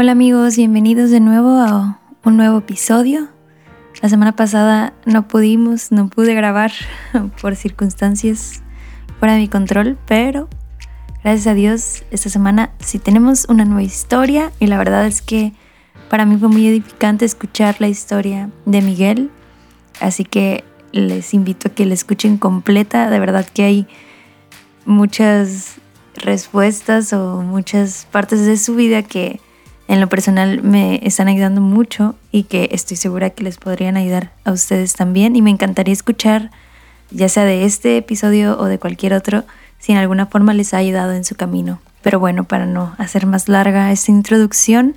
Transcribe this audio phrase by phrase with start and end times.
[0.00, 3.30] Hola amigos, bienvenidos de nuevo a un nuevo episodio.
[4.00, 6.70] La semana pasada no pudimos, no pude grabar
[7.42, 8.62] por circunstancias
[9.18, 10.48] fuera de mi control, pero
[11.24, 15.52] gracias a Dios esta semana sí tenemos una nueva historia y la verdad es que
[16.08, 19.32] para mí fue muy edificante escuchar la historia de Miguel,
[19.98, 20.62] así que
[20.92, 23.88] les invito a que la escuchen completa, de verdad que hay
[24.84, 25.74] muchas
[26.14, 29.40] respuestas o muchas partes de su vida que
[29.88, 34.32] en lo personal me están ayudando mucho y que estoy segura que les podrían ayudar
[34.44, 36.50] a ustedes también y me encantaría escuchar
[37.10, 39.44] ya sea de este episodio o de cualquier otro
[39.78, 41.80] si en alguna forma les ha ayudado en su camino.
[42.02, 44.94] Pero bueno, para no hacer más larga esta introducción,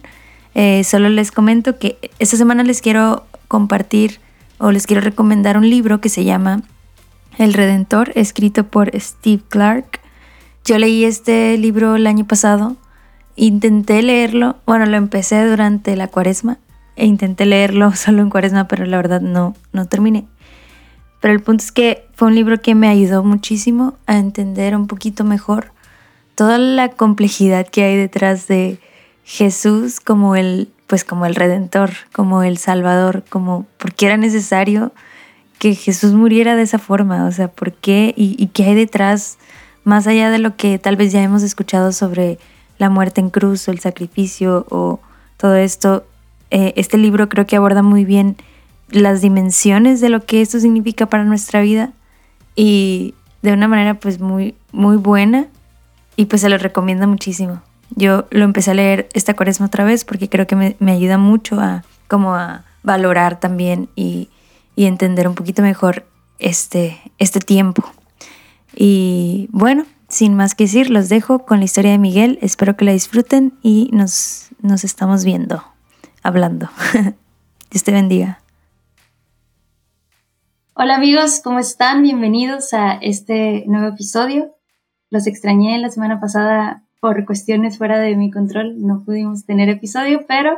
[0.55, 4.19] eh, solo les comento que esta semana les quiero compartir
[4.57, 6.63] o les quiero recomendar un libro que se llama
[7.37, 10.01] El Redentor, escrito por Steve Clark.
[10.65, 12.75] Yo leí este libro el año pasado,
[13.35, 16.57] intenté leerlo, bueno, lo empecé durante la cuaresma
[16.95, 20.25] e intenté leerlo solo en cuaresma, pero la verdad no, no terminé.
[21.19, 24.87] Pero el punto es que fue un libro que me ayudó muchísimo a entender un
[24.87, 25.71] poquito mejor
[26.35, 28.79] toda la complejidad que hay detrás de
[29.23, 34.91] Jesús como el, pues como el redentor, como el salvador, como por qué era necesario
[35.59, 39.37] que Jesús muriera de esa forma, o sea, por qué y, y qué hay detrás
[39.83, 42.39] más allá de lo que tal vez ya hemos escuchado sobre
[42.81, 44.99] la muerte en cruz o el sacrificio o
[45.37, 46.03] todo esto,
[46.49, 48.37] eh, este libro creo que aborda muy bien
[48.89, 51.93] las dimensiones de lo que esto significa para nuestra vida
[52.55, 55.45] y de una manera pues muy, muy buena
[56.15, 57.61] y pues se lo recomiendo muchísimo.
[57.91, 61.19] Yo lo empecé a leer esta cuaresma otra vez porque creo que me, me ayuda
[61.19, 64.29] mucho a como a valorar también y,
[64.75, 66.07] y entender un poquito mejor
[66.39, 67.83] este, este tiempo.
[68.75, 72.37] Y bueno, sin más que decir, los dejo con la historia de Miguel.
[72.41, 75.63] Espero que la disfruten y nos, nos estamos viendo,
[76.21, 76.69] hablando.
[77.71, 78.41] Dios te bendiga.
[80.73, 82.03] Hola amigos, ¿cómo están?
[82.03, 84.53] Bienvenidos a este nuevo episodio.
[85.09, 88.85] Los extrañé la semana pasada por cuestiones fuera de mi control.
[88.85, 90.57] No pudimos tener episodio, pero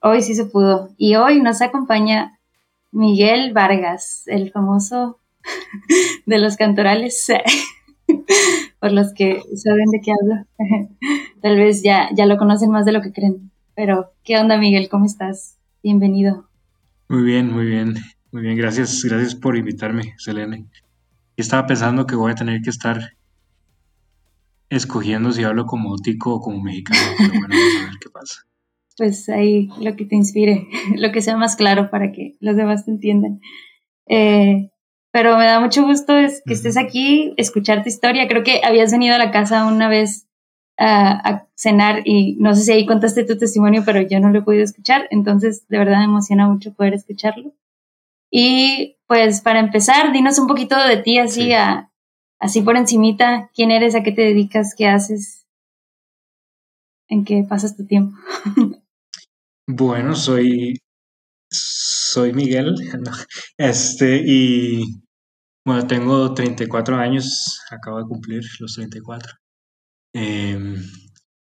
[0.00, 0.90] hoy sí se pudo.
[0.96, 2.40] Y hoy nos acompaña
[2.90, 5.20] Miguel Vargas, el famoso
[6.26, 7.28] de los cantorales,
[8.80, 10.46] por los que saben de qué hablo.
[11.42, 13.50] Tal vez ya, ya lo conocen más de lo que creen.
[13.74, 14.88] Pero, ¿qué onda, Miguel?
[14.88, 15.58] ¿Cómo estás?
[15.82, 16.48] Bienvenido.
[17.08, 17.94] Muy bien, muy bien.
[18.32, 20.66] Muy bien, gracias, gracias por invitarme, Selene.
[21.36, 23.14] Estaba pensando que voy a tener que estar
[24.70, 28.40] escogiendo si hablo como tico o como mexicano, pero bueno, vamos a ver qué pasa.
[28.98, 32.84] Pues ahí lo que te inspire, lo que sea más claro para que los demás
[32.84, 33.40] te entiendan.
[34.06, 34.70] Eh,
[35.12, 38.26] pero me da mucho gusto es que estés aquí, escuchar tu historia.
[38.28, 40.26] Creo que habías venido a la casa una vez
[40.78, 44.42] a, cenar y no sé si ahí contaste tu testimonio, pero yo no lo he
[44.42, 45.06] podido escuchar.
[45.10, 47.54] Entonces, de verdad me emociona mucho poder escucharlo.
[48.30, 51.92] Y pues para empezar, dinos un poquito de ti así, a,
[52.40, 55.46] así por encimita, quién eres, a qué te dedicas, qué haces,
[57.08, 58.16] en qué pasas tu tiempo.
[59.66, 60.78] bueno, soy
[62.12, 62.74] soy Miguel,
[63.58, 65.01] este, y
[65.64, 69.32] bueno, tengo 34 años, acabo de cumplir los 34.
[70.14, 70.76] Em,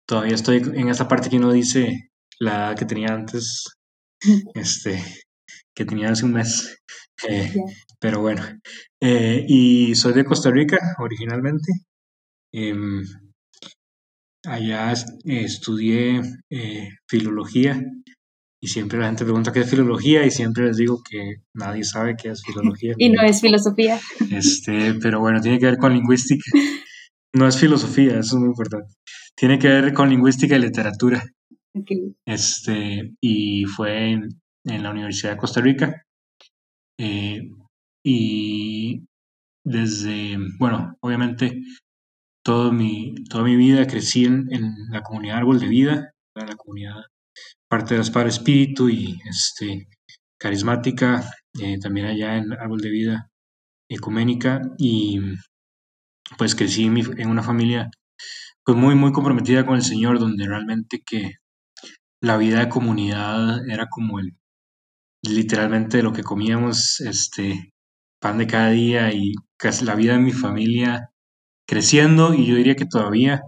[0.06, 2.10] todavía estoy en esa parte que uno dice
[2.40, 3.64] la edad que tenía antes,
[4.54, 5.02] este,
[5.74, 6.78] que tenía hace un mes.
[7.28, 7.52] Eh,
[8.00, 8.42] pero bueno,
[9.00, 11.72] eh, y soy de Costa Rica originalmente.
[12.52, 13.04] Em,
[14.44, 14.94] allá
[15.24, 17.82] estudié eh, filología
[18.60, 22.16] y siempre la gente pregunta qué es filología y siempre les digo que nadie sabe
[22.16, 22.94] qué es filología.
[22.98, 24.00] y no es filosofía.
[24.32, 26.42] Este, pero bueno, tiene que ver con lingüística.
[27.34, 28.94] No es filosofía, eso es muy importante.
[29.36, 31.24] Tiene que ver con lingüística y literatura.
[32.26, 36.02] Este, y fue en, la Universidad de Costa Rica.
[36.98, 37.48] Eh,
[38.04, 39.04] y
[39.64, 41.62] desde, bueno, obviamente
[42.42, 47.02] todo mi, toda mi vida crecí en, en la comunidad Árbol de Vida, la comunidad
[47.68, 49.88] parte de para Espíritu y este,
[50.38, 51.22] carismática,
[51.60, 53.30] eh, también allá en Árbol de Vida
[53.88, 54.62] Ecuménica.
[54.78, 55.20] Y
[56.36, 57.90] pues crecí en, una familia
[58.64, 61.36] pues muy muy comprometida con el Señor donde realmente que
[62.20, 64.36] la vida de comunidad era como el
[65.22, 67.72] literalmente lo que comíamos este
[68.20, 69.34] pan de cada día y
[69.82, 71.10] la vida de mi familia
[71.66, 72.34] creciendo.
[72.34, 73.42] Y yo diría que todavía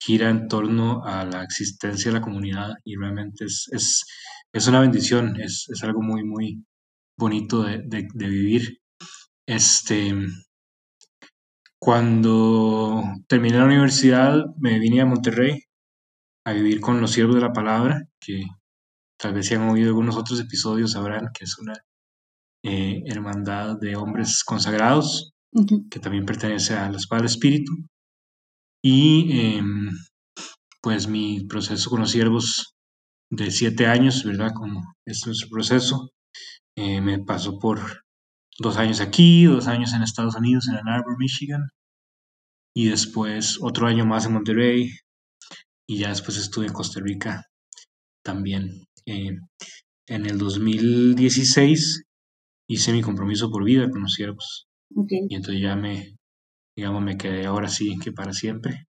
[0.00, 4.04] gira en torno a la existencia de la comunidad y realmente es, es,
[4.52, 6.64] es una bendición, es, es, algo muy, muy
[7.18, 8.78] bonito de, de, de, vivir.
[9.46, 10.14] Este,
[11.78, 15.60] cuando terminé la universidad me vine a Monterrey
[16.46, 18.44] a vivir con los siervos de la palabra, que
[19.18, 21.74] tal vez si han oído algunos otros episodios sabrán que es una
[22.62, 25.32] eh, hermandad de hombres consagrados,
[25.90, 27.72] que también pertenece a la espada del espíritu.
[28.86, 29.90] Y em,
[30.82, 32.74] pues mi proceso con los siervos
[33.30, 34.52] de siete años, ¿verdad?
[34.54, 36.10] Como es nuestro proceso,
[36.76, 37.80] eh, me pasó por
[38.58, 41.62] dos años aquí, dos años en Estados Unidos, en Ann Arbor, Michigan,
[42.76, 44.90] y después otro año más en Monterrey,
[45.88, 47.42] y ya después estuve en Costa Rica
[48.22, 48.84] también.
[49.06, 49.38] Eh,
[50.08, 52.02] en el 2016
[52.68, 54.66] hice mi compromiso por vida con los siervos.
[54.90, 56.13] Y entonces ya me,
[56.76, 58.86] digamos, me quedé ahora sí que para siempre.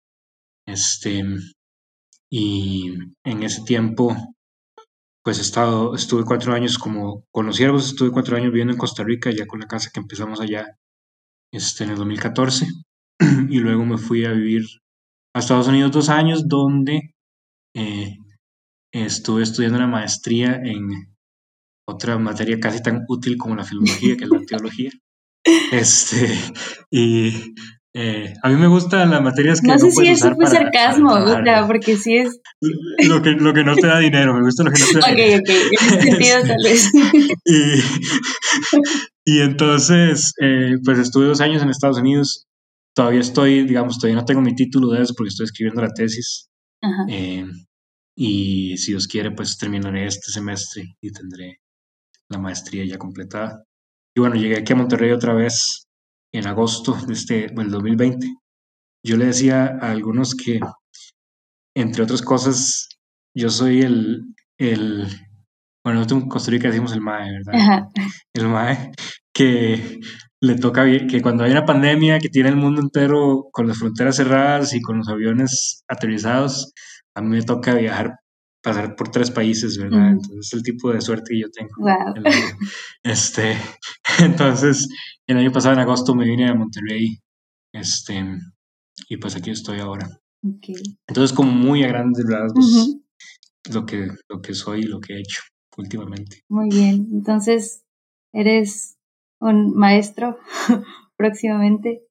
[0.68, 1.24] Este,
[2.32, 2.94] y
[3.26, 4.16] en ese tiempo,
[5.24, 8.80] pues he estado, estuve cuatro años como con los siervos, estuve cuatro años viviendo en
[8.80, 10.78] Costa Rica, ya con la casa que empezamos allá
[11.54, 12.68] este, en el 2014.
[13.50, 14.64] y luego me fui a vivir
[15.36, 17.14] a Estados Unidos dos años, donde
[17.76, 18.18] eh,
[18.92, 20.90] estuve estudiando una maestría en
[21.88, 24.92] otra materia casi tan útil como la filología, que es la teología.
[25.72, 26.38] Este,
[26.92, 27.54] y
[27.94, 31.14] eh, a mí me gustan las materias que no, sé si eso fue sarcasmo,
[31.68, 32.40] porque sí es.
[33.08, 35.08] Lo que, lo que no te da dinero, me gusta lo que no te da
[35.10, 35.44] dinero.
[35.44, 36.92] Ok, ok, en ese sentido tal vez.
[39.26, 42.48] Y, y entonces, eh, pues estuve dos años en Estados Unidos.
[42.94, 46.50] Todavía estoy, digamos, todavía no tengo mi título de eso porque estoy escribiendo la tesis.
[47.10, 47.46] Eh,
[48.16, 51.60] y si Dios quiere, pues terminaré este semestre y tendré
[52.30, 53.64] la maestría ya completada.
[54.16, 55.88] Y bueno, llegué aquí a Monterrey otra vez
[56.34, 58.28] en agosto de este, del 2020.
[59.06, 60.60] Yo le decía a algunos que,
[61.76, 62.90] entre otras cosas,
[63.36, 64.22] yo soy el,
[64.60, 65.08] el
[65.84, 67.88] bueno, nosotros en Costa Rica decimos el MAE, ¿verdad?
[68.36, 68.92] El MAE,
[69.34, 70.00] que
[70.42, 74.16] le toca, que cuando hay una pandemia que tiene el mundo entero con las fronteras
[74.16, 76.74] cerradas y con los aviones aterrizados,
[77.16, 78.16] a mí me toca viajar
[78.62, 80.12] pasar por tres países, ¿verdad?
[80.12, 81.72] Entonces es el tipo de suerte que yo tengo.
[83.04, 83.58] Este,
[84.20, 84.88] entonces,
[85.28, 87.20] el año pasado en agosto me vine a Monterrey,
[87.74, 88.24] este,
[89.10, 90.08] y pues aquí estoy ahora.
[91.08, 92.98] Entonces, como muy a grandes rasgos,
[93.72, 95.42] lo, que, lo que soy y lo que he hecho
[95.78, 96.44] últimamente.
[96.50, 97.84] Muy bien, entonces
[98.34, 98.98] eres
[99.40, 100.38] un maestro
[101.18, 102.04] próximamente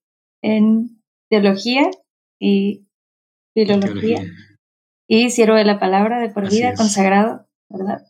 [0.43, 1.91] en teología
[2.41, 2.87] y
[3.55, 4.25] filología
[5.13, 8.07] y siervo de la palabra de por vida, consagrado, ¿verdad?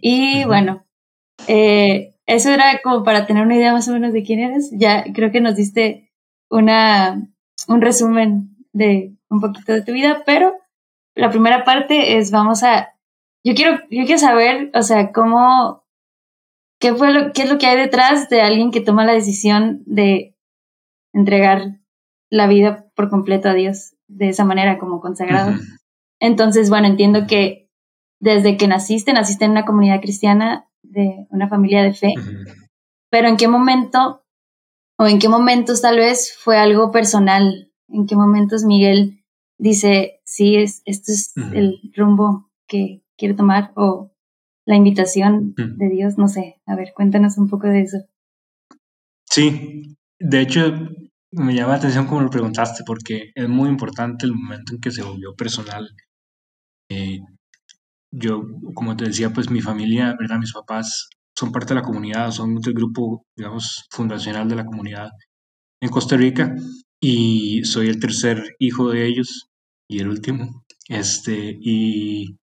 [0.00, 0.86] Y bueno,
[1.48, 4.70] eh, eso era como para tener una idea más o menos de quién eres.
[4.72, 6.10] Ya creo que nos diste
[6.48, 7.28] una,
[7.68, 10.54] un resumen de un poquito de tu vida, pero
[11.14, 12.94] la primera parte es, vamos a,
[13.44, 15.84] yo quiero, yo quiero saber, o sea, cómo,
[16.80, 19.82] qué fue lo, qué es lo que hay detrás de alguien que toma la decisión
[19.84, 20.34] de
[21.12, 21.80] entregar
[22.30, 25.52] la vida por completo a Dios de esa manera como consagrado.
[26.20, 27.70] Entonces, bueno, entiendo que
[28.20, 32.14] desde que naciste, naciste en una comunidad cristiana, de una familia de fe,
[33.10, 34.24] pero ¿en qué momento
[34.98, 37.72] o en qué momentos tal vez fue algo personal?
[37.88, 39.24] ¿En qué momentos Miguel
[39.58, 44.12] dice, sí, es, esto es el rumbo que quiero tomar o
[44.66, 46.18] la invitación de Dios?
[46.18, 47.98] No sé, a ver, cuéntanos un poco de eso.
[49.24, 50.72] Sí, de hecho,
[51.32, 54.90] me llama la atención como lo preguntaste, porque es muy importante el momento en que
[54.90, 55.88] se volvió personal
[56.90, 57.20] eh,
[58.12, 58.42] yo,
[58.74, 60.38] como te decía, pues mi familia, ¿verdad?
[60.38, 65.10] Mis papás son parte de la comunidad, son del grupo, digamos, fundacional de la comunidad
[65.80, 66.54] en Costa Rica
[67.00, 69.48] y soy el tercer hijo de ellos
[69.88, 70.64] y el último.
[70.88, 72.36] Este, y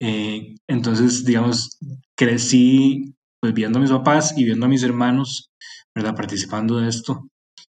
[0.00, 1.78] eh, entonces, digamos,
[2.16, 5.50] crecí pues viendo a mis papás y viendo a mis hermanos,
[5.94, 6.16] ¿verdad?
[6.16, 7.28] Participando de esto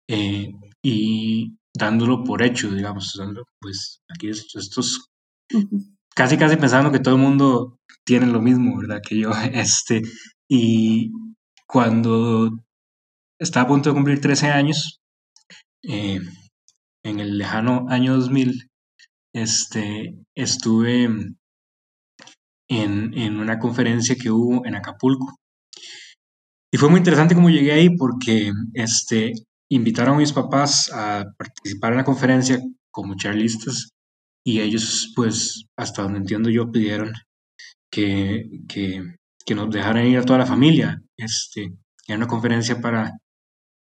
[0.09, 0.51] eh,
[0.83, 3.17] y dándolo por hecho, digamos,
[3.59, 5.09] pues aquí estos
[6.15, 9.01] casi casi pensando que todo el mundo tiene lo mismo, ¿verdad?
[9.07, 10.01] Que yo, este,
[10.49, 11.11] y
[11.67, 12.51] cuando
[13.39, 14.99] estaba a punto de cumplir 13 años,
[15.83, 16.19] eh,
[17.03, 18.69] en el lejano año 2000,
[19.33, 21.37] este, estuve en,
[22.67, 25.35] en, una conferencia que hubo en Acapulco.
[26.73, 29.33] Y fue muy interesante cómo llegué ahí porque este,
[29.69, 32.59] invitaron a mis papás a participar en la conferencia
[32.91, 33.89] como charlistas
[34.43, 37.13] y ellos, pues, hasta donde entiendo yo, pidieron
[37.91, 39.03] que, que,
[39.45, 41.01] que nos dejaran ir a toda la familia.
[41.17, 41.73] Este,
[42.07, 43.11] era una conferencia para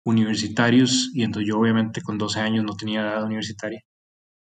[0.06, 3.82] universitarios y entonces yo obviamente con 12 años no tenía edad universitaria,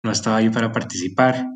[0.05, 1.47] no estaba ahí para participar,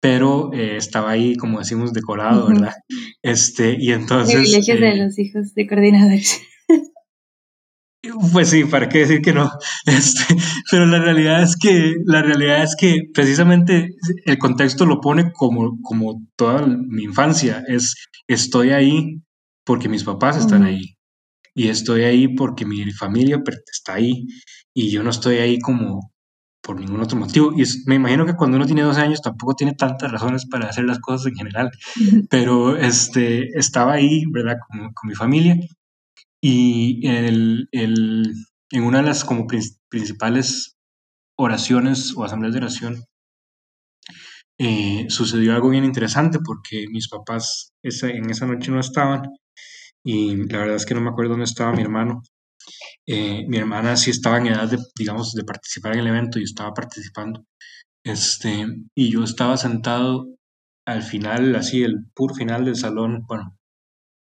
[0.00, 2.74] pero eh, estaba ahí, como decimos, decorado, ¿verdad?
[3.22, 4.34] Este, y entonces...
[4.36, 6.42] Privilegios de eh, los hijos de coordinadores.
[8.32, 9.50] Pues sí, ¿para qué decir que no?
[9.86, 10.36] Este,
[10.70, 13.90] pero la realidad es que, la realidad es que precisamente
[14.24, 17.62] el contexto lo pone como, como toda mi infancia.
[17.66, 17.94] Es,
[18.26, 19.22] estoy ahí
[19.64, 20.96] porque mis papás están ahí.
[21.54, 23.42] Y estoy ahí porque mi familia
[23.72, 24.26] está ahí.
[24.74, 26.12] Y yo no estoy ahí como
[26.62, 27.52] por ningún otro motivo.
[27.56, 30.84] Y me imagino que cuando uno tiene 12 años tampoco tiene tantas razones para hacer
[30.84, 31.70] las cosas en general.
[32.28, 34.56] Pero este, estaba ahí, ¿verdad?
[34.68, 35.56] Con, con mi familia
[36.48, 38.32] y el, el,
[38.70, 39.48] en una de las como
[39.88, 40.76] principales
[41.36, 43.04] oraciones o asambleas de oración,
[44.56, 49.22] eh, sucedió algo bien interesante porque mis papás en esa noche no estaban
[50.04, 52.22] y la verdad es que no me acuerdo dónde estaba mi hermano.
[53.08, 56.44] Eh, mi hermana sí estaba en edad de, digamos, de participar en el evento y
[56.44, 57.44] estaba participando.
[58.04, 60.28] Este, y yo estaba sentado
[60.86, 63.56] al final, así, el puro final del salón, bueno,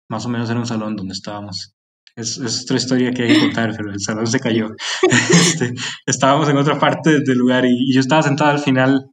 [0.09, 1.74] más o menos era un salón donde estábamos.
[2.17, 4.69] Es, otra historia que hay que contar, pero el salón se cayó.
[5.31, 5.73] Este,
[6.05, 9.11] estábamos en otra parte del lugar y, yo estaba sentado al final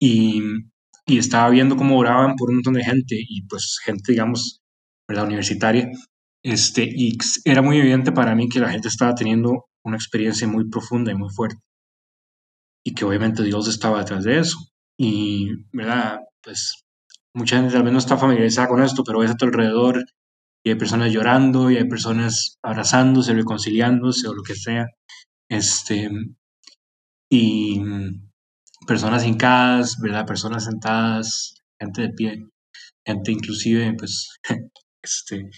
[0.00, 0.40] y,
[1.06, 4.60] y, estaba viendo cómo oraban por un montón de gente y pues gente, digamos,
[5.08, 5.90] la universitaria.
[6.44, 10.68] Este, y era muy evidente para mí que la gente estaba teniendo una experiencia muy
[10.68, 11.60] profunda y muy fuerte.
[12.84, 14.56] Y que obviamente Dios estaba detrás de eso.
[14.96, 16.20] Y, ¿verdad?
[16.42, 16.84] Pues
[17.34, 20.04] mucha gente tal vez no está familiarizada con esto, pero ves a tu alrededor
[20.66, 24.88] y hay personas llorando y hay personas abrazándose, reconciliándose o lo que sea.
[25.48, 26.10] Este,
[27.30, 27.80] y
[28.84, 30.26] personas hincadas, ¿verdad?
[30.26, 32.48] Personas sentadas, gente de pie,
[33.06, 34.40] gente inclusive, pues,
[35.04, 35.50] este,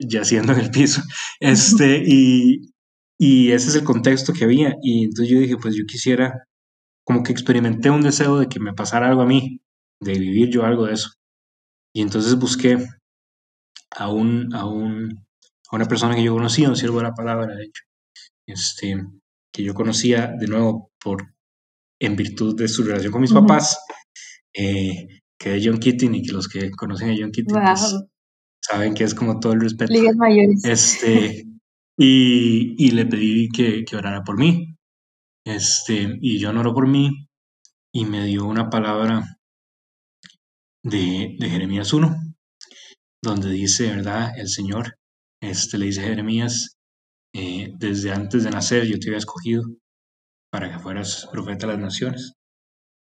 [0.00, 1.02] yaciendo en el piso.
[1.38, 2.72] Este, y,
[3.20, 4.74] y ese es el contexto que había.
[4.82, 6.32] Y entonces yo dije, pues yo quisiera,
[7.04, 9.60] como que experimenté un deseo de que me pasara algo a mí,
[10.00, 11.10] de vivir yo algo de eso.
[11.94, 12.78] Y entonces busqué
[13.90, 15.26] a, un, a, un,
[15.70, 17.82] a una persona que yo conocía, un siervo de la palabra, de hecho,
[18.46, 19.04] este,
[19.52, 21.34] que yo conocía de nuevo por,
[22.00, 23.78] en virtud de su relación con mis papás,
[24.54, 27.96] eh, que es John Keating y que los que conocen a John Keating pues,
[28.60, 29.92] saben que es como todo el respeto.
[30.64, 31.44] Este,
[31.98, 34.76] y, y le pedí que, que, orara por mí.
[35.44, 37.28] Este, y yo no oró por mí
[37.92, 39.38] y me dio una palabra
[40.82, 42.25] de, de Jeremías 1,
[43.26, 44.32] donde dice, ¿verdad?
[44.38, 44.98] El Señor
[45.40, 46.76] este, le dice Jeremías,
[47.34, 49.62] eh, desde antes de nacer yo te había escogido
[50.50, 52.32] para que fueras profeta de las naciones.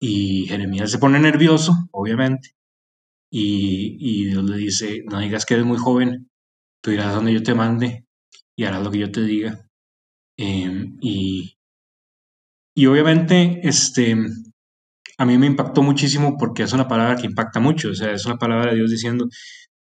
[0.00, 2.50] Y Jeremías se pone nervioso, obviamente,
[3.30, 6.30] y, y Dios le dice, no digas que eres muy joven,
[6.82, 8.06] tú irás donde yo te mande
[8.56, 9.68] y harás lo que yo te diga.
[10.38, 11.56] Em, y,
[12.74, 14.16] y obviamente, este,
[15.18, 18.26] a mí me impactó muchísimo porque es una palabra que impacta mucho, o sea, es
[18.26, 19.26] una palabra de Dios diciendo,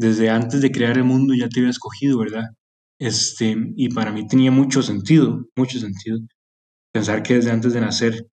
[0.01, 2.45] desde antes de crear el mundo ya te había escogido, ¿verdad?
[2.99, 6.19] Este, y para mí tenía mucho sentido, mucho sentido,
[6.91, 8.27] pensar que desde antes de nacer,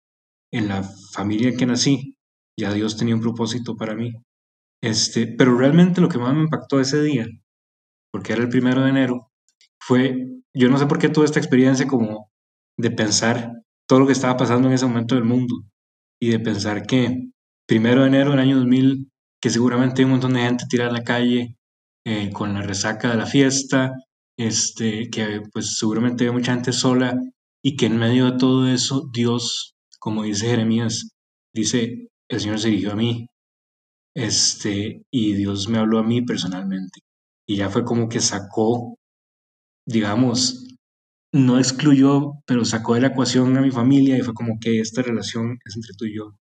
[0.51, 0.83] en la
[1.13, 2.17] familia en que nací,
[2.59, 4.15] ya Dios tenía un propósito para mí.
[4.83, 7.27] Este, pero realmente lo que más me impactó ese día,
[8.11, 9.31] porque era el primero de enero,
[9.79, 12.31] fue, yo no sé por qué tuve esta experiencia como
[12.79, 13.53] de pensar
[13.87, 15.55] todo lo que estaba pasando en ese momento del mundo
[16.19, 17.29] y de pensar que
[17.67, 19.11] primero de enero del año 2000,
[19.43, 21.58] que seguramente hay un montón de gente tirada en la calle,
[22.05, 23.93] eh, con la resaca de la fiesta,
[24.39, 27.19] este, que pues seguramente hay mucha gente sola
[27.63, 31.11] y que en medio de todo eso Dios, como dice Jeremías,
[31.55, 33.27] dice, el Señor se dirigió a mí,
[34.15, 37.01] este, y Dios me habló a mí personalmente.
[37.47, 38.97] Y ya fue como que sacó,
[39.87, 40.67] digamos,
[41.33, 45.03] no excluyó, pero sacó de la ecuación a mi familia y fue como que esta
[45.03, 46.35] relación es entre tú y yo.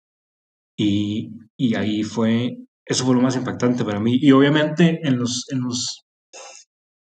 [0.78, 2.58] Y, y ahí fue
[2.88, 4.18] eso fue lo más impactante para mí.
[4.22, 6.06] Y obviamente en los, en los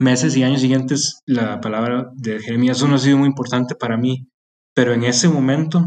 [0.01, 4.29] meses y años siguientes la palabra de Jeremías no ha sido muy importante para mí,
[4.75, 5.87] pero en ese momento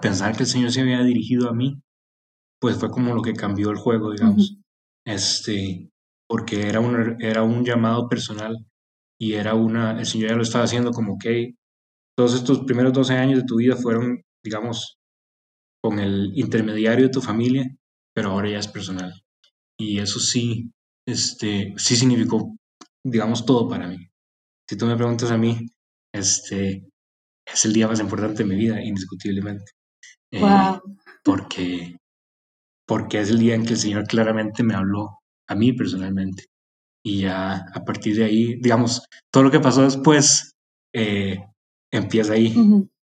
[0.00, 1.80] pensar que el Señor se había dirigido a mí,
[2.60, 4.56] pues fue como lo que cambió el juego, digamos.
[5.04, 5.88] Este,
[6.28, 8.56] porque era un, era un llamado personal
[9.18, 11.54] y era una, el Señor ya lo estaba haciendo como que
[12.16, 14.98] todos estos primeros 12 años de tu vida fueron, digamos,
[15.82, 17.64] con el intermediario de tu familia
[18.16, 19.12] pero ahora ya es personal.
[19.78, 20.72] Y eso sí,
[21.06, 22.56] este, sí significó,
[23.04, 24.08] digamos, todo para mí.
[24.66, 25.66] Si tú me preguntas a mí,
[26.14, 26.88] este,
[27.46, 29.70] es el día más importante de mi vida, indiscutiblemente.
[30.32, 30.40] Eh,
[31.22, 31.96] porque,
[32.88, 36.46] porque es el día en que el Señor claramente me habló a mí personalmente.
[37.04, 40.52] Y ya a partir de ahí, digamos, todo lo que pasó después
[40.94, 41.36] eh,
[41.92, 42.54] empieza ahí,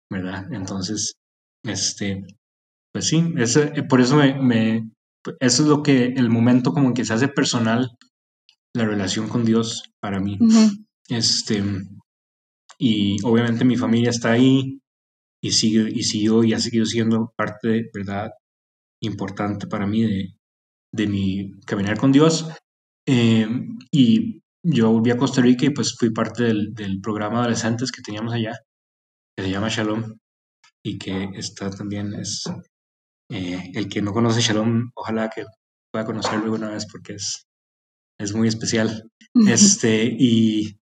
[0.08, 0.52] ¿verdad?
[0.52, 1.14] Entonces,
[1.64, 2.24] este,
[2.92, 4.88] pues sí, eh, por eso me,
[5.40, 7.90] eso es lo que el momento como en que se hace personal
[8.74, 10.38] la relación con Dios para mí.
[11.08, 11.62] Este
[12.78, 14.80] y obviamente mi familia está ahí
[15.42, 18.30] y sigue y siguió y ha seguido siendo parte de verdad
[19.02, 20.34] importante para mí de,
[20.92, 22.48] de mi caminar con Dios.
[23.06, 23.46] Eh,
[23.90, 27.90] y yo volví a Costa Rica y pues fui parte del, del programa de adolescentes
[27.90, 28.58] que teníamos allá,
[29.36, 30.14] que se llama Shalom,
[30.84, 32.44] y que está también es
[33.30, 35.44] eh, el que no conoce Shalom, ojalá que
[35.92, 37.46] pueda conocerlo alguna vez porque es,
[38.18, 39.10] es muy especial.
[39.48, 40.76] este, y,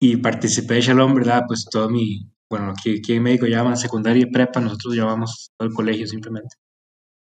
[0.00, 1.44] y participé de Shalom, ¿verdad?
[1.48, 5.68] Pues todo mi, bueno, aquí, aquí en México llaman secundaria y prepa, nosotros llamamos todo
[5.68, 6.56] el colegio simplemente.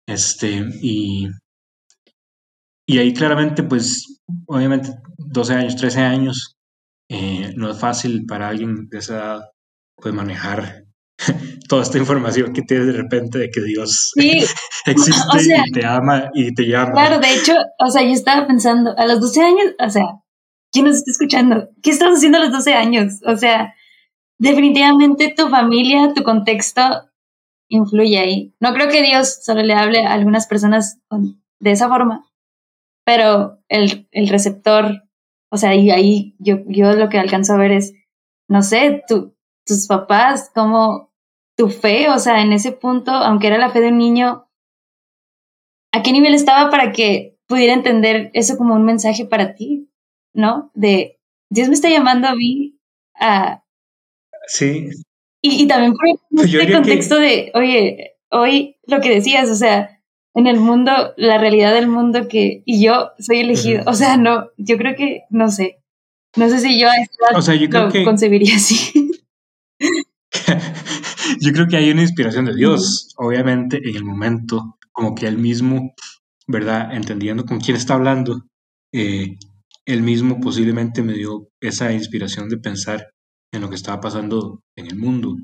[0.08, 1.30] Este, y,
[2.88, 6.58] y ahí claramente, pues, obviamente, 12 años, 13 años,
[7.10, 9.42] eh, no es fácil para alguien de esa edad,
[9.96, 10.89] pues, manejar
[11.68, 14.12] toda esta información que tienes de repente de que Dios
[14.86, 16.94] existe y te ama y te llama.
[16.94, 20.06] Claro, de hecho, o sea, yo estaba pensando, a los 12 años, o sea,
[20.72, 21.70] ¿quién nos está escuchando?
[21.82, 23.20] ¿Qué estás haciendo a los 12 años?
[23.26, 23.74] O sea,
[24.40, 26.82] definitivamente tu familia, tu contexto
[27.70, 28.56] influye ahí.
[28.60, 31.00] No creo que Dios solo le hable a algunas personas
[31.60, 32.26] de esa forma,
[33.06, 35.04] pero el, el receptor,
[35.52, 37.94] o sea, y ahí yo, yo lo que alcanzo a ver es,
[38.48, 39.36] no sé, tu,
[39.66, 41.09] tus papás, como
[41.60, 44.48] tu fe, o sea, en ese punto, aunque era la fe de un niño,
[45.92, 49.90] ¿a qué nivel estaba para que pudiera entender eso como un mensaje para ti?
[50.34, 50.72] ¿No?
[50.74, 52.80] De Dios me está llamando a mí
[53.14, 53.62] a...
[54.48, 54.88] Sí.
[55.42, 56.08] Y, también por
[56.46, 60.02] el pues contexto de, oye, hoy lo que decías, o sea,
[60.36, 64.48] en el mundo, la realidad del mundo que, y yo soy elegido, o sea, no,
[64.56, 65.84] yo creo que, no sé,
[66.38, 66.88] no sé si yo,
[67.36, 69.12] o sea, yo lo concebiría así.
[71.40, 75.38] yo creo que hay una inspiración de Dios, obviamente, en el momento, como que él
[75.38, 75.94] mismo,
[76.48, 76.94] ¿verdad?
[76.94, 78.46] Entendiendo con quién está hablando,
[78.94, 79.38] eh,
[79.86, 83.10] él mismo posiblemente me dio esa inspiración de pensar
[83.52, 85.36] en lo que estaba pasando en el mundo.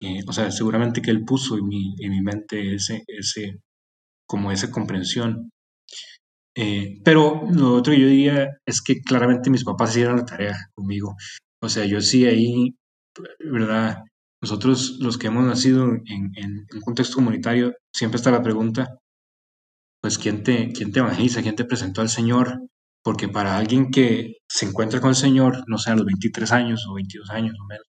[0.00, 3.60] Eh, o sea, seguramente que él puso en mi, en mi mente ese, ese,
[4.26, 5.50] como esa comprensión.
[6.56, 10.56] Eh, pero lo otro que yo diría es que claramente mis papás hicieron la tarea
[10.74, 11.14] conmigo.
[11.62, 12.74] O sea, yo sí ahí,
[13.40, 14.02] ¿verdad?
[14.40, 18.98] Nosotros los que hemos nacido en, un contexto comunitario, siempre está la pregunta,
[20.00, 21.42] pues, ¿quién te, quién te evangeliza?
[21.42, 22.60] ¿Quién te presentó al Señor?
[23.02, 26.86] Porque para alguien que se encuentra con el Señor, no sé, a los 23 años
[26.88, 27.86] o 22 años o menos,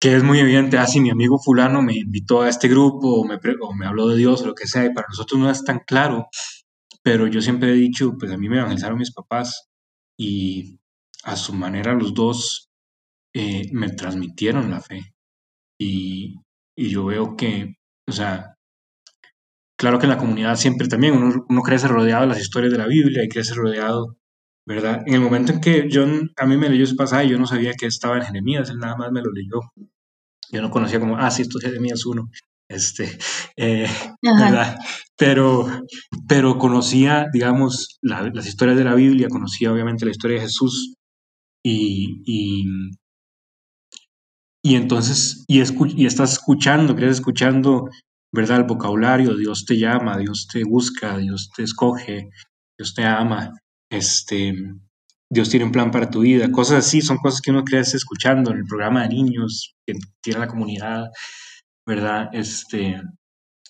[0.00, 3.38] que es muy evidente, ah, si mi amigo fulano me invitó a este grupo me,
[3.60, 5.80] o me habló de Dios o lo que sea, y para nosotros no es tan
[5.86, 6.26] claro,
[7.02, 9.68] pero yo siempre he dicho, pues a mí me evangelizaron mis papás
[10.18, 10.78] y
[11.22, 12.68] a su manera los dos
[13.34, 15.14] eh, me transmitieron la fe.
[15.78, 16.36] Y,
[16.76, 17.74] y, yo veo que,
[18.08, 18.56] o sea,
[19.78, 22.78] claro que en la comunidad siempre también uno, uno crece rodeado de las historias de
[22.78, 24.16] la Biblia y crece rodeado,
[24.66, 25.02] ¿verdad?
[25.06, 26.04] En el momento en que yo,
[26.36, 28.96] a mí me leyó ese pasaje, yo no sabía que estaba en Jeremías, él nada
[28.96, 29.60] más me lo leyó.
[30.50, 32.30] Yo no conocía como, ah, sí, esto es Jeremías 1.
[32.68, 33.18] Este,
[33.56, 33.88] eh,
[34.22, 34.78] ¿verdad?
[35.16, 35.66] Pero,
[36.28, 40.94] pero conocía, digamos, las historias de la Biblia, conocía obviamente la historia de Jesús
[41.62, 42.64] y, y,
[44.66, 45.60] y entonces, y,
[45.94, 47.90] y estás escuchando, crees escuchando,
[48.32, 48.60] ¿verdad?
[48.60, 52.30] El vocabulario, Dios te llama, Dios te busca, Dios te escoge,
[52.78, 53.52] Dios te ama,
[53.92, 54.54] este,
[55.30, 58.52] Dios tiene un plan para tu vida, cosas así, son cosas que uno crece escuchando
[58.52, 61.10] en el programa de niños que tiene la comunidad,
[61.86, 62.30] ¿verdad?
[62.32, 63.02] Este,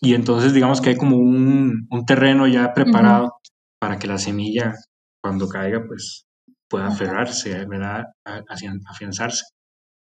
[0.00, 3.32] y entonces digamos que hay como un, un terreno ya preparado
[3.80, 4.74] para que la semilla,
[5.20, 6.26] cuando caiga, pues
[6.70, 8.04] pueda aferrarse, ¿verdad?
[8.24, 9.42] afianzarse.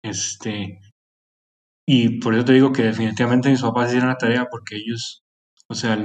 [0.03, 0.81] Este,
[1.87, 5.23] y por eso te digo que definitivamente mis papás hicieron la tarea porque ellos,
[5.69, 5.99] o sea,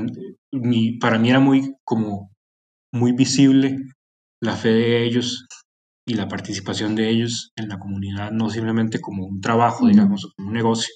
[0.51, 2.31] mi, para mí era muy como
[2.93, 3.77] muy visible
[4.41, 5.45] la fe de ellos
[6.07, 10.29] y la participación de ellos en la comunidad, no simplemente como un trabajo, digamos, o
[10.35, 10.93] como un negocio.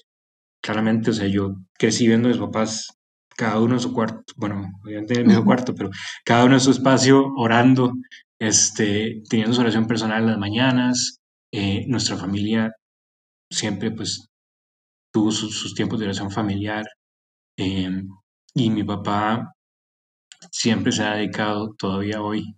[0.62, 2.88] Claramente, o sea, yo crecí viendo a mis papás
[3.36, 5.90] cada uno en su cuarto, bueno, obviamente en el mismo cuarto, pero
[6.24, 7.92] cada uno en su espacio orando,
[8.40, 11.18] este, teniendo su oración personal en las mañanas.
[11.54, 12.72] Eh, nuestra familia
[13.52, 14.28] siempre pues
[15.12, 16.84] tuvo sus, tiempos de oración familiar
[17.56, 18.08] em,
[18.54, 19.52] y mi papá
[20.50, 22.56] siempre se ha dedicado todavía hoy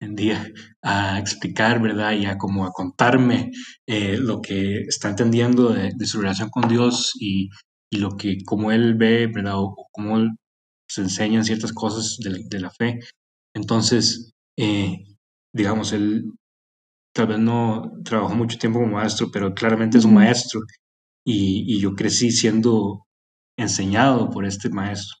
[0.00, 0.46] en día
[0.82, 2.12] a explicar, ¿verdad?
[2.12, 3.50] Y a como a contarme
[3.86, 7.48] eh, lo que está entendiendo de, su relación con Dios y,
[7.90, 9.58] y, lo que, como él ve, ¿verdad?
[9.58, 10.18] O, cómo
[10.88, 13.00] se enseñan ciertas cosas de, la fe.
[13.54, 15.04] Entonces, eh,
[15.52, 16.24] digamos, él
[17.14, 20.60] tal vez no trabajó mucho tiempo como maestro, pero claramente es un maestro
[21.24, 23.06] y, yo crecí siendo
[23.56, 25.16] enseñado por este maestro.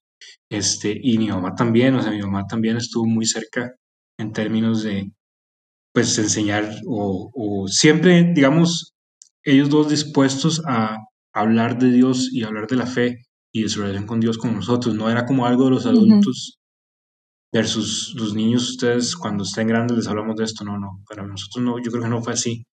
[0.50, 3.74] Este, y mi mamá también, o sea, mi mamá también estuvo muy cerca
[4.18, 5.12] en términos de,
[5.92, 8.92] pues, enseñar o, siempre, digamos,
[9.44, 10.98] ellos dos dispuestos a
[11.32, 14.54] hablar de Dios y hablar de la fe y de su relación con Dios con
[14.54, 14.94] nosotros.
[14.94, 16.58] No era como algo de los adultos
[17.54, 20.64] versus los niños, ustedes cuando estén grandes les hablamos de esto.
[20.64, 22.64] No, no, para nosotros no, yo creo que no fue así.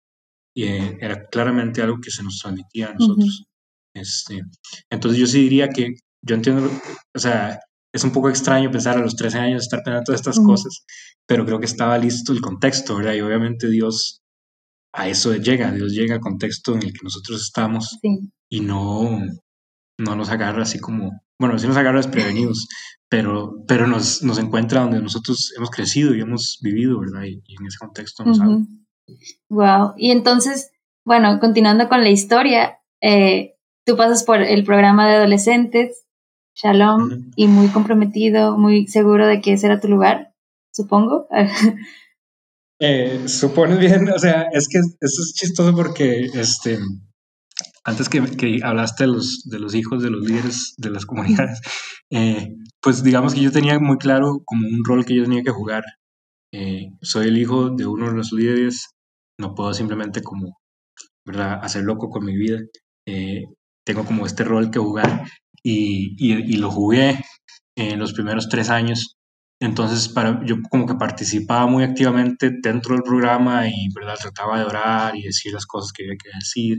[0.57, 3.45] Y eh, era claramente algo que se nos transmitía a nosotros.
[3.95, 4.41] este,
[4.91, 5.95] entonces yo sí diría que
[6.27, 6.71] yo entiendo,
[7.15, 7.61] o sea,
[7.95, 10.85] es un poco extraño pensar a los 13 años estar pensando todas estas cosas,
[11.27, 13.15] pero creo que estaba listo el contexto, ¿verdad?
[13.15, 14.23] Y obviamente Dios
[14.95, 17.99] a eso llega, Dios llega al contexto en el que nosotros estamos
[18.49, 19.21] y no,
[19.99, 22.67] no nos agarra así como, bueno, sí nos agarra desprevenidos,
[23.11, 27.25] pero, pero nos, nos encuentra donde nosotros hemos crecido y hemos vivido, ¿verdad?
[27.25, 28.65] Y, en ese contexto nos uh
[29.49, 29.95] Wow.
[29.97, 30.71] Y entonces,
[31.05, 36.05] bueno, continuando con la historia, eh, tú pasas por el programa de adolescentes,
[36.55, 40.33] Shalom, y muy comprometido, muy seguro de que ese era tu lugar,
[40.73, 41.27] supongo.
[42.79, 46.79] eh, supones bien, o sea, es que eso es chistoso porque este,
[47.85, 51.61] antes que, que, hablaste de los, de los hijos de los líderes de las comunidades,
[52.11, 55.51] eh, pues digamos que yo tenía muy claro como un rol que yo tenía que
[55.51, 55.85] jugar.
[56.53, 58.89] Eh, soy el hijo de uno de los líderes,
[59.39, 60.59] no puedo simplemente como,
[61.27, 62.59] ¿verdad?, hacer loco con mi vida.
[63.07, 63.45] Eh,
[63.87, 65.27] tengo como este rol que jugar
[65.63, 67.21] y, y, lo jugué
[67.77, 69.17] en los primeros tres años.
[69.61, 74.17] Entonces, para, yo como que participaba muy activamente dentro del programa y ¿verdad?
[74.21, 76.79] trataba de orar y decir las cosas que había que decir,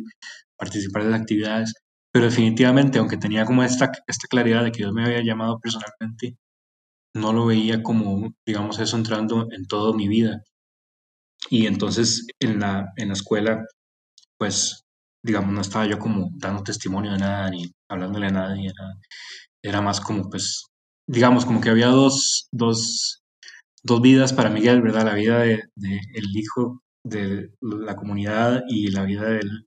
[0.61, 1.73] participar de las actividades.
[2.13, 6.37] Pero definitivamente, aunque tenía como esta, esta claridad de que Dios me había llamado personalmente,
[7.15, 10.43] no lo veía como, digamos, eso entrando en toda mi vida.
[11.49, 13.65] Y entonces en la, en la escuela,
[14.37, 14.83] pues
[15.23, 18.93] digamos, no estaba yo como dando testimonio de nada ni hablándole a nadie, era,
[19.63, 20.65] era más como, pues,
[21.07, 23.21] digamos, como que había dos, dos,
[23.83, 25.05] dos vidas para Miguel, ¿verdad?
[25.05, 29.65] La vida de, de, el hijo de la comunidad y la vida del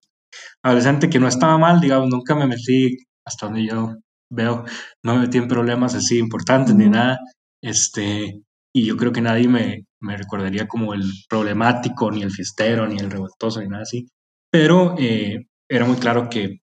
[0.62, 3.94] adolescente, que no estaba mal, digamos, nunca me metí, hasta donde yo
[4.30, 4.64] veo,
[5.02, 7.18] no me metí en problemas así importantes ni nada,
[7.62, 8.42] este,
[8.74, 12.98] y yo creo que nadie me, me recordaría como el problemático, ni el fiestero, ni
[12.98, 14.06] el revoltoso, ni nada así
[14.54, 16.60] pero eh, era muy claro que,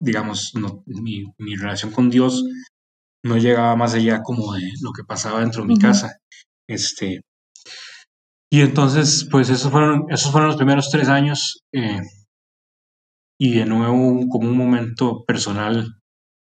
[0.00, 0.54] digamos,
[0.86, 2.42] mi, mi, relación con Dios
[3.22, 6.16] no llegaba más allá como de lo que pasaba dentro de mi casa.
[6.66, 7.20] Este,
[8.50, 12.00] y entonces, pues esos fueron, esos fueron los primeros tres años eh,
[13.38, 16.00] y de nuevo como un momento personal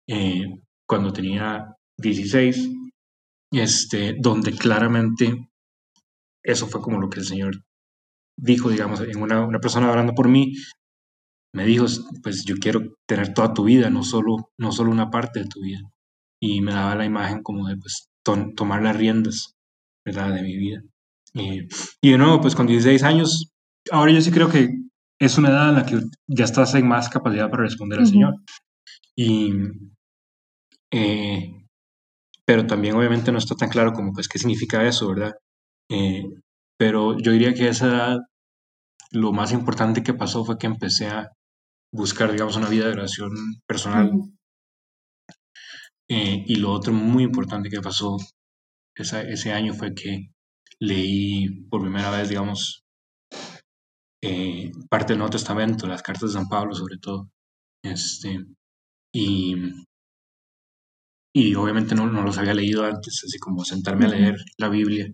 [0.09, 0.45] eh,
[0.87, 2.71] cuando tenía 16,
[3.53, 5.49] este, donde claramente
[6.45, 7.65] eso fue como lo que el Señor
[8.37, 10.55] dijo, digamos, en una, una persona hablando por mí,
[11.55, 11.87] me dijo,
[12.23, 15.61] pues yo quiero tener toda tu vida, no solo, no solo una parte de tu
[15.61, 15.81] vida.
[16.43, 18.09] Y me daba la imagen como de pues,
[18.57, 19.55] tomar las riendas
[20.05, 20.35] ¿verdad?
[20.35, 20.83] de mi vida.
[21.33, 23.53] y de nuevo, pues con 16 años,
[23.91, 24.84] ahora yo sí creo que
[25.19, 28.35] es una edad en la que ya estás en más capacidad para responder al Señor.
[29.17, 29.53] Y,
[30.93, 31.67] eh,
[32.47, 35.33] pero también obviamente no está tan claro como pues qué significa eso, ¿verdad?
[35.91, 36.25] Eh,
[36.79, 38.19] pero yo diría que esa edad,
[39.13, 41.31] lo más importante que pasó fue que empecé a
[41.93, 43.31] buscar, digamos, una vida de oración
[43.67, 44.13] personal.
[46.09, 48.19] Eh, y lo otro muy importante que pasó
[48.97, 50.29] ese año fue que
[50.81, 52.84] leí por primera vez, digamos,
[54.25, 57.31] eh, parte del Nuevo Testamento, las cartas de San Pablo sobre todo.
[57.83, 58.45] Este,
[59.13, 59.57] y,
[61.35, 65.13] y obviamente no, no los había leído antes, así como sentarme a leer la Biblia.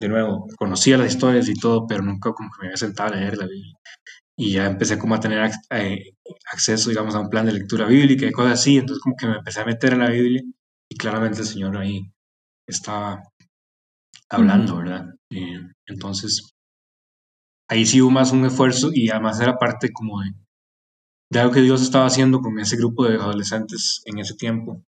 [0.00, 3.16] De nuevo, conocía las historias y todo, pero nunca como que me había sentado a
[3.16, 3.74] leer la Biblia
[4.38, 6.12] y ya empecé como a tener eh,
[6.52, 9.36] acceso, digamos, a un plan de lectura bíblica y cosas así, entonces como que me
[9.38, 10.42] empecé a meter en la Biblia
[10.88, 12.08] y claramente el Señor ahí
[12.66, 13.20] estaba
[14.30, 15.06] hablando, ¿verdad?
[15.30, 16.52] Eh, entonces,
[17.68, 20.32] ahí sí hubo más un esfuerzo y además era parte como de,
[21.30, 24.82] de algo que Dios estaba haciendo con ese grupo de adolescentes en ese tiempo,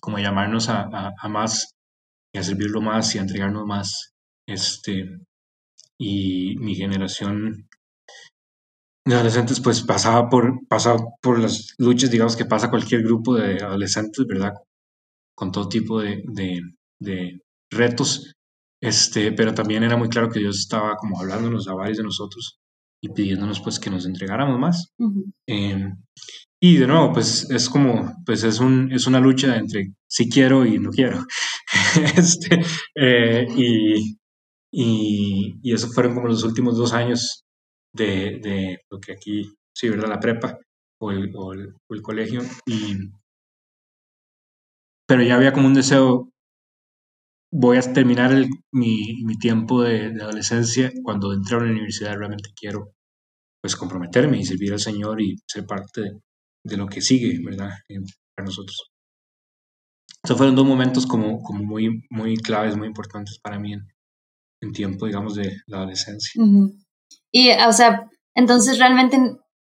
[0.00, 1.74] como llamarnos a, a, más
[2.32, 4.12] y a servirlo más y a entregarnos más.
[4.46, 5.18] Este,
[5.98, 7.68] y mi generación
[9.06, 13.62] de adolescentes, pues pasaba por, pasaba por las luchas, digamos, que pasa cualquier grupo de
[13.62, 14.54] adolescentes, ¿verdad?
[15.36, 16.22] Con todo tipo de,
[17.00, 18.34] de, retos,
[18.84, 22.58] este, pero también era muy claro que Dios estaba como hablándonos a varios de nosotros
[23.02, 24.92] y pidiéndonos pues que nos entregáramos más.
[25.46, 25.96] Em,
[26.60, 30.64] y de nuevo, pues es como, pues es, un, es una lucha entre si quiero
[30.66, 31.24] y no quiero.
[32.16, 32.62] este,
[32.94, 34.16] eh, y,
[34.72, 37.44] y, y eso fueron como los últimos dos años
[37.94, 40.08] de, de lo que aquí, sí, ¿verdad?
[40.08, 40.58] La prepa
[41.00, 42.42] o el, o el, colegio.
[42.66, 42.96] Y,
[45.06, 46.30] pero ya había como un deseo,
[47.56, 52.50] voy a terminar el, mi, mi, tiempo de, adolescencia, cuando entré a la universidad realmente
[52.54, 52.92] quiero
[53.62, 56.02] pues comprometerme y servir al Señor y ser parte
[56.64, 57.70] de, lo que sigue, ¿verdad?
[58.36, 58.90] para nosotros.
[60.22, 63.86] Esos fueron dos momentos como, como muy, muy claves, muy importantes para mí en,
[64.60, 66.42] en tiempo, digamos, de la adolescencia.
[67.30, 69.16] Y, o sea, entonces realmente,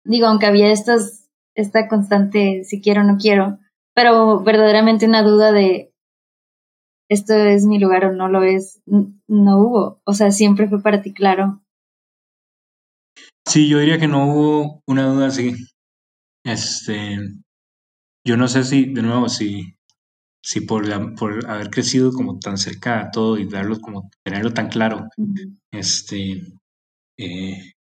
[0.05, 3.59] digo, aunque había estas, esta constante si quiero o no quiero,
[3.95, 5.92] pero verdaderamente una duda de
[7.13, 10.01] esto es mi lugar o no lo es, no hubo.
[10.05, 11.63] O sea, siempre fue para ti claro.
[13.47, 15.53] Sí, yo diría que no hubo una duda así.
[16.45, 17.19] Este,
[18.27, 19.75] yo no sé si, de nuevo, si,
[20.43, 24.53] si por, la, por haber crecido como tan cerca a todo y darlo como, tenerlo
[24.53, 25.09] tan claro,
[25.73, 26.41] este,
[27.19, 27.73] eh,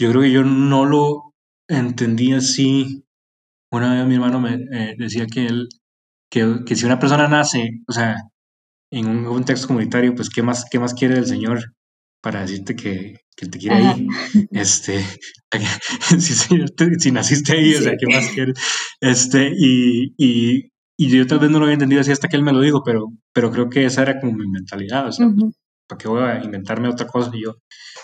[0.00, 1.34] yo creo que yo no lo
[1.68, 3.04] entendí así.
[3.72, 5.68] Una vez mi hermano me eh, decía que él,
[6.32, 8.16] que, que si una persona nace, o sea,
[8.90, 11.60] en un contexto comunitario, pues, ¿qué más, qué más quiere del Señor?
[12.22, 14.06] para decirte que, que te quiere ahí.
[14.52, 15.04] Este,
[16.18, 18.58] si, naciste ahí, o sea, ¿qué más quieres?
[19.00, 22.44] Este, y, y, y, yo tal vez no lo había entendido así hasta que él
[22.44, 25.26] me lo dijo, pero, pero creo que esa era como mi mentalidad, o sea,
[25.88, 27.30] ¿para qué voy a inventarme otra cosa?
[27.34, 27.56] Y yo,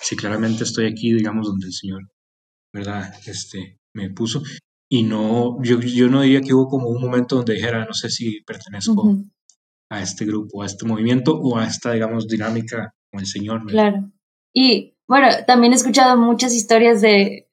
[0.02, 2.02] si claramente estoy aquí, digamos, donde el Señor,
[2.72, 3.14] ¿verdad?
[3.24, 4.42] Este, me puso.
[4.90, 8.08] Y no, yo, yo no diría que hubo como un momento donde dijera, no sé
[8.08, 9.16] si pertenezco
[9.90, 13.66] a este grupo, a este movimiento o a esta, digamos, dinámica el Señor.
[13.66, 14.10] Claro.
[14.54, 17.48] Y bueno, también he escuchado muchas historias de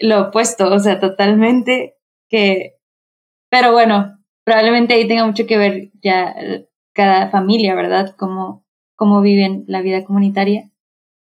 [0.00, 1.96] lo opuesto, o sea, totalmente
[2.28, 2.76] que,
[3.50, 6.34] pero bueno, probablemente ahí tenga mucho que ver ya
[6.94, 8.14] cada familia, ¿verdad?
[8.16, 8.64] Cómo,
[8.96, 10.70] cómo viven la vida comunitaria.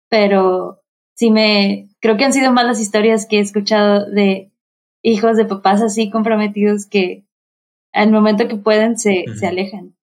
[0.09, 0.83] Pero
[1.14, 4.53] sí me, creo que han sido más las historias que he escuchado de
[5.02, 7.24] hijos de papás así comprometidos que
[7.92, 9.94] al momento que pueden se, se alejan.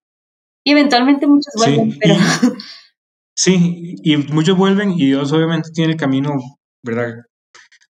[0.65, 2.15] Y eventualmente muchos vuelven, pero...
[3.37, 6.35] Sí, y muchos vuelven y Dios obviamente tiene el camino,
[6.83, 7.15] ¿verdad?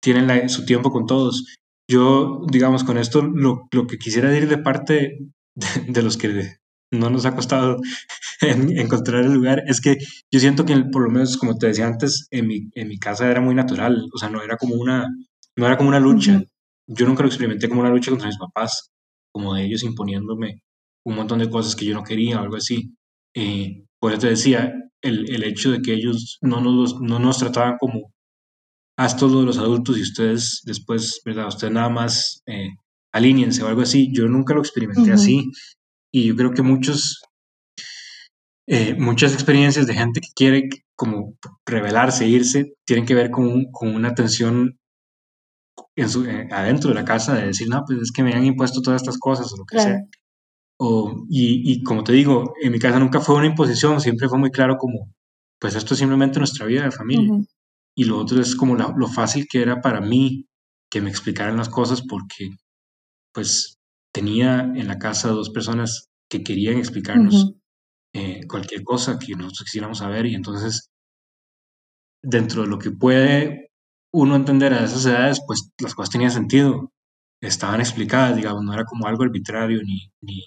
[0.02, 1.56] Tienen su tiempo con todos.
[1.90, 5.20] Yo, digamos, con esto lo, lo que quisiera decir de parte
[5.56, 6.56] de, los que
[6.92, 7.78] no nos ha costado
[8.42, 9.98] encontrar el lugar es que
[10.32, 13.30] yo siento que por lo menos, como te decía antes, en mi, en mi casa
[13.30, 15.08] era muy natural, o sea, no era como una,
[15.58, 16.42] no era como una lucha.
[16.88, 18.92] Yo nunca lo experimenté como una lucha contra mis papás,
[19.34, 20.62] como de ellos imponiéndome
[21.06, 22.96] un montón de cosas que yo no quería o algo así.
[23.36, 27.38] Eh, por eso te decía, el, el, hecho de que ellos no nos, no nos
[27.38, 28.12] trataban como
[28.98, 31.48] haz todo de los adultos y ustedes después, ¿verdad?
[31.48, 32.70] Ustedes nada más eh,
[33.14, 34.10] alíñense o algo así.
[34.14, 35.52] Yo nunca lo experimenté así
[36.12, 37.22] y yo creo que muchos,
[38.68, 43.94] eh, muchas experiencias de gente que quiere como revelarse, irse, tienen que ver con, con
[43.94, 44.80] una tensión
[45.96, 48.46] en su, eh, adentro de la casa de decir, no, pues es que me han
[48.46, 50.02] impuesto todas estas cosas o lo que sea.
[50.78, 54.38] O, y, y, como te digo, en mi casa nunca fue una imposición, siempre fue
[54.38, 55.10] muy claro como,
[55.60, 57.40] pues esto es simplemente nuestra vida de familia.
[57.96, 60.48] Y lo otro es como lo fácil que era para mí
[60.92, 62.50] que me explicaran las cosas porque
[63.34, 63.78] pues
[64.14, 67.54] tenía en la casa dos personas que querían explicarnos
[68.14, 70.90] eh, cualquier cosa que nosotros quisiéramos saber y entonces
[72.24, 73.65] dentro de lo que puede
[74.16, 76.92] uno entender a esas edades, pues las cosas tenían sentido,
[77.42, 80.46] estaban explicadas, digamos, no era como algo arbitrario ni, ni,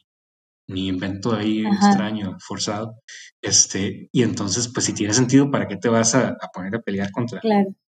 [0.68, 2.94] ni invento ahí extraño, forzado.
[3.42, 7.10] Este, y entonces, pues si tiene sentido, ¿para qué te vas a, poner a pelear
[7.12, 7.40] contra,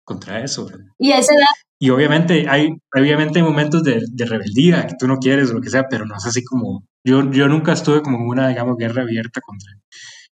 [0.04, 0.70] contra eso?
[0.98, 1.46] Y a esa edad.
[1.80, 5.60] Y obviamente hay, obviamente hay momentos de, de, rebeldía que tú no quieres o lo
[5.60, 6.84] que sea, pero no es así como.
[7.04, 9.72] Yo, yo nunca estuve como en una, digamos, guerra abierta contra,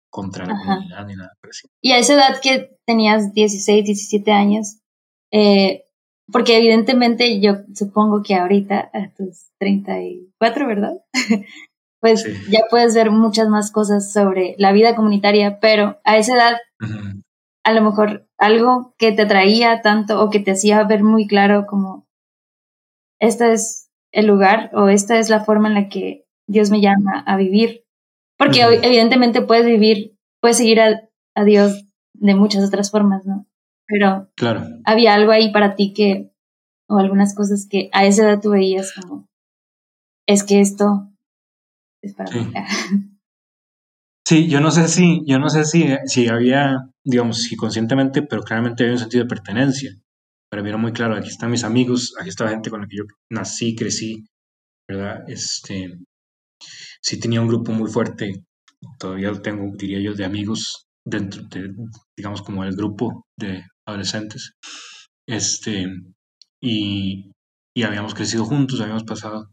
[0.09, 1.31] contra la comunidad ni nada
[1.81, 4.80] Y a esa edad que tenías 16, 17 años,
[5.31, 5.85] eh,
[6.31, 10.93] porque evidentemente yo supongo que ahorita, a tus 34, ¿verdad?
[11.99, 16.57] pues ya puedes ver muchas más cosas sobre la vida comunitaria, pero a esa edad,
[17.63, 21.65] a lo mejor algo que te atraía tanto o que te hacía ver muy claro
[21.67, 22.07] como,
[23.19, 27.23] este es el lugar o esta es la forma en la que Dios me llama
[27.25, 27.85] a vivir.
[28.37, 33.45] Porque evidentemente puedes vivir, puedes seguir a, a, Dios de muchas otras formas, ¿no?
[33.91, 34.63] Pero claro.
[34.85, 36.31] había algo ahí para ti que,
[36.87, 39.27] o algunas cosas que a esa edad tú veías como,
[40.25, 41.09] es que esto
[44.25, 44.47] sí.
[44.47, 48.83] yo no sé si, yo no sé si, si había, digamos, si conscientemente, pero claramente
[48.83, 49.91] había un sentido de pertenencia.
[50.49, 52.87] Para mí era muy claro, aquí están mis amigos, aquí está la gente con la
[52.87, 54.25] que yo nací, crecí,
[54.87, 55.23] ¿verdad?
[55.27, 55.99] Este,
[57.01, 58.45] sí tenía un grupo muy fuerte,
[58.97, 61.73] todavía lo tengo, diría yo, de amigos dentro de,
[62.17, 64.53] digamos, como el grupo de adolescentes.
[65.27, 65.87] Este,
[66.61, 67.31] y,
[67.75, 69.51] y habíamos crecido juntos, habíamos pasado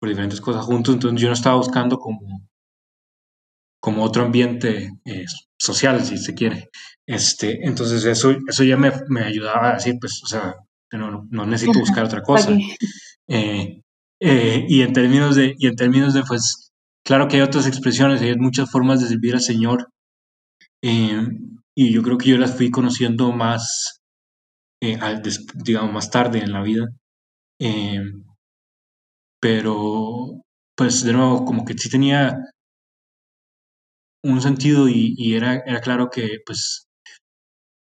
[0.00, 2.48] por diferentes cosas juntos, entonces yo no estaba buscando como,
[3.80, 5.24] como otro ambiente eh,
[5.58, 6.70] social, si se quiere.
[7.06, 10.54] Este, entonces eso, eso ya me, me ayudaba a decir, pues, o sea,
[10.92, 12.56] no, no necesito buscar otra cosa.
[13.28, 13.82] Eh,
[14.20, 16.72] eh, y en términos de, y en términos de, pues,
[17.04, 19.88] claro que hay otras expresiones, hay muchas formas de servir al Señor.
[21.80, 24.00] Eh, y yo creo que yo las fui conociendo más,
[24.80, 26.88] digamos, más tarde en la vida.
[29.40, 30.42] pero,
[30.76, 32.36] pues, de nuevo, como que sí tenía
[34.22, 36.86] un sentido y, y era, era claro que, pues,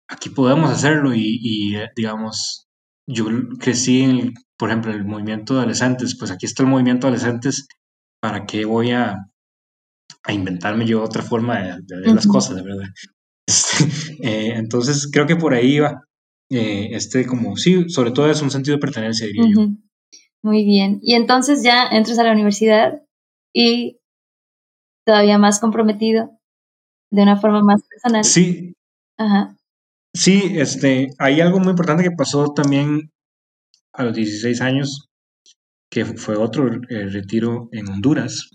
[0.07, 2.67] aquí podemos hacerlo y, y digamos,
[3.07, 3.25] yo
[3.59, 7.67] crecí en, por ejemplo, el movimiento de adolescentes, pues aquí está el movimiento de adolescentes,
[8.21, 9.15] ¿para qué voy a,
[10.23, 12.87] a inventarme yo otra forma de, ver las cosas, de verdad?
[13.49, 13.83] Este,
[14.23, 16.03] eh, entonces, creo que por ahí va,
[16.51, 19.67] eh, este como, sí, sobre todo es un sentido de pertenencia, diría yo.
[20.41, 23.01] Muy bien, y entonces ya entras a la universidad
[23.53, 23.99] y
[25.05, 26.29] todavía más comprometido,
[27.11, 28.23] de una forma más personal.
[28.23, 28.73] Sí.
[29.17, 29.57] Ajá.
[30.13, 33.11] Sí, este, hay algo muy importante que pasó también
[33.93, 35.09] a los 16 años,
[35.91, 38.49] que fue otro eh, retiro en Honduras.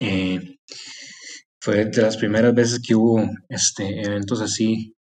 [0.00, 0.56] Eh,
[1.62, 4.96] fue de las primeras veces que hubo este, eventos así,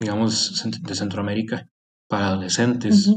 [0.00, 1.68] digamos, de Centroamérica
[2.08, 3.08] para adolescentes.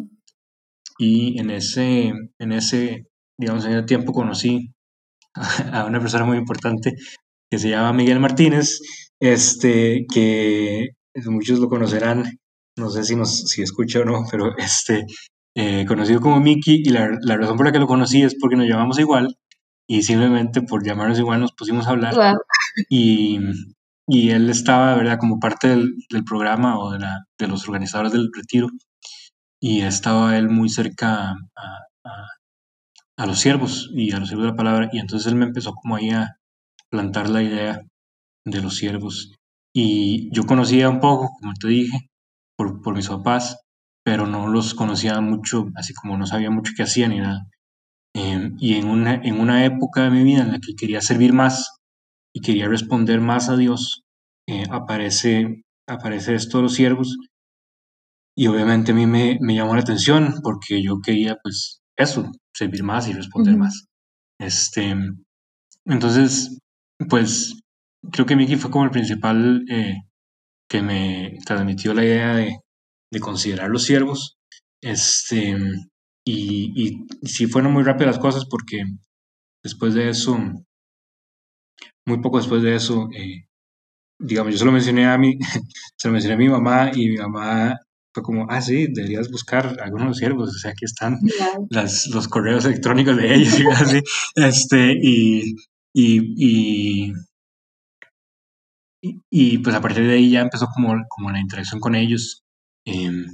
[0.99, 3.08] Y en ese, en ese,
[3.39, 4.71] digamos, en ese tiempo conocí
[5.73, 6.93] a una persona muy importante
[7.49, 8.79] que se llama Miguel Martínez,
[9.19, 10.89] este, que
[11.25, 12.23] muchos lo conocerán,
[12.77, 15.06] no sé si, nos, si escucha o no, pero este,
[15.56, 18.56] eh, conocido como Mickey, y la, la, razón por la que lo conocí es porque
[18.56, 19.36] nos llamamos igual,
[19.88, 22.15] y simplemente por llamarnos igual nos pusimos a hablar,
[22.89, 23.39] y,
[24.08, 28.12] y, él estaba, ¿verdad?, como parte del, del programa o de, la, de, los organizadores
[28.13, 28.69] del retiro,
[29.62, 31.36] y estaba él muy cerca a,
[32.06, 32.28] a,
[33.17, 35.74] a los siervos y a los siervos de la palabra, y entonces él me empezó
[35.74, 36.38] como ahí a
[36.89, 37.82] plantar la idea
[38.46, 39.34] de los siervos.
[39.76, 42.10] Y yo conocía un poco, como te dije,
[42.56, 43.60] por, por mis papás,
[44.04, 47.48] pero no los conocía mucho, así como no sabía mucho qué hacían ni nada.
[48.15, 51.34] Em, y en una, en una época de mi vida en la que quería servir
[51.34, 51.80] más
[52.34, 54.04] y quería responder más a Dios,
[54.47, 57.17] eh, aparece, aparece esto de los siervos.
[58.36, 62.84] Y obviamente a mí me, me, llamó la atención porque yo quería, pues, eso, servir
[62.84, 63.86] más y responder más.
[64.39, 64.95] Este,
[65.86, 66.60] entonces,
[67.10, 67.60] pues
[68.12, 69.95] creo que Mickey fue como el principal eh,
[70.69, 72.58] que me transmitió la idea de,
[73.12, 74.38] de considerar los siervos.
[74.82, 75.56] Este,
[76.26, 78.84] y, y, sí fueron muy rápidas las cosas porque
[79.64, 80.38] después de eso,
[82.06, 83.46] muy poco después de eso, eh,
[84.20, 85.38] digamos, yo se lo mencioné a mi,
[85.98, 87.78] se lo mencioné a mi mamá y mi mamá
[88.14, 91.18] fue como, ah, sí, deberías buscar algunos siervos, o sea, aquí están
[91.70, 94.02] las, los correos electrónicos de ellos y así,
[94.36, 95.56] este, y,
[95.94, 97.14] y, y,
[99.30, 102.44] y, pues a partir de ahí ya empezó como, como la interacción con ellos,
[102.86, 103.26] em,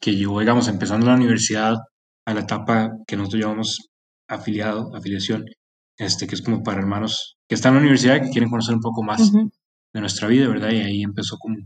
[0.00, 1.78] que yo, digamos, empezando la universidad
[2.26, 3.88] a la etapa que nosotros llamamos
[4.28, 5.44] afiliado, afiliación,
[5.98, 8.80] este, que es como para hermanos que están en la universidad que quieren conocer un
[8.80, 10.70] poco más de nuestra vida, ¿verdad?
[10.70, 11.56] Y ahí empezó como,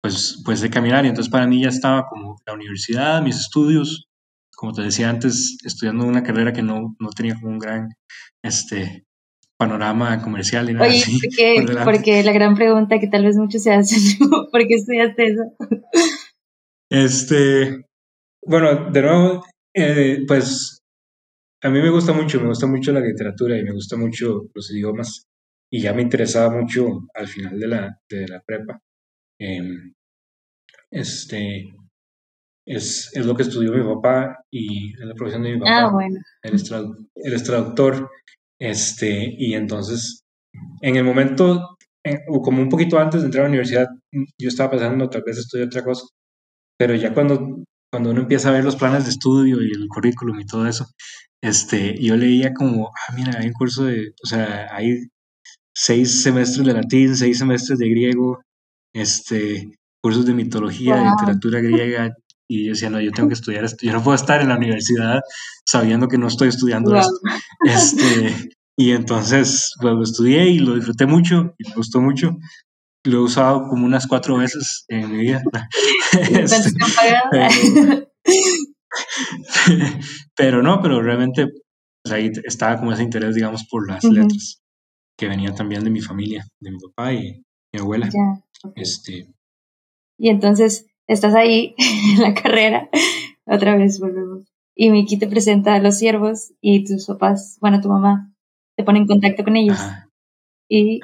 [0.00, 1.04] pues, pues de caminar.
[1.04, 4.08] Y entonces para mí ya estaba como la universidad, mis estudios,
[4.56, 7.88] como te decía antes, estudiando una carrera que no, no tenía como un gran,
[8.42, 9.04] este,
[9.58, 11.18] panorama comercial y nada Oye, así.
[11.84, 13.98] Porque, la gran pregunta que tal vez muchos se hacen,
[14.52, 15.42] ¿por qué estudiaste eso?
[16.90, 17.84] Este,
[18.46, 20.78] bueno, de nuevo, eh, pues
[21.62, 24.70] a mí me gusta mucho, me gusta mucho la literatura y me gusta mucho los
[24.70, 25.26] idiomas
[25.70, 28.80] y ya me interesaba mucho al final de la, de la prepa.
[29.40, 29.92] Em,
[30.90, 31.74] este,
[32.66, 35.78] es, es, lo que estudió mi papá y es la profesión de mi papá.
[35.78, 36.16] Ah, bueno.
[36.42, 36.54] Él
[37.34, 38.10] es, traductor
[38.60, 40.22] este, y entonces,
[40.80, 41.76] en el momento,
[42.28, 45.38] o como un poquito antes de entrar a la universidad, yo estaba pensando tal vez
[45.38, 46.06] estudiar otra cosa,
[46.78, 50.38] pero ya cuando, cuando uno empieza a ver los planes de estudio y el currículum
[50.40, 50.86] y todo eso,
[51.42, 55.06] este, yo leía como, ah, mira, hay un curso de, o sea, hay
[55.74, 58.40] seis semestres de latín, seis semestres de griego,
[58.94, 59.70] este,
[60.02, 62.14] cursos de mitología, de literatura griega,
[62.50, 64.56] y yo decía, no, yo tengo que estudiar esto, yo no puedo estar en la
[64.56, 65.20] universidad
[65.64, 67.18] sabiendo que no estoy estudiando esto.
[67.64, 72.36] Este, y entonces, pues lo estudié y lo disfruté mucho, y me gustó mucho.
[73.08, 75.42] Lo he usado como unas cuatro veces en mi vida.
[76.12, 76.70] Este,
[77.30, 77.48] pero,
[80.36, 81.46] pero, no, pero realmente
[82.02, 84.62] pues ahí estaba como ese interés, digamos, por las letras,
[85.16, 88.08] que venía también de mi familia, de mi papá y mi abuela.
[88.74, 89.28] este,
[90.18, 91.74] y entonces estás ahí
[92.14, 92.88] en la carrera,
[93.46, 94.46] otra vez volvemos.
[94.74, 98.32] Y Miki te presenta a los siervos y tus papás, bueno, tu mamá,
[98.76, 99.78] te pone en contacto con ellos.
[100.68, 101.00] Y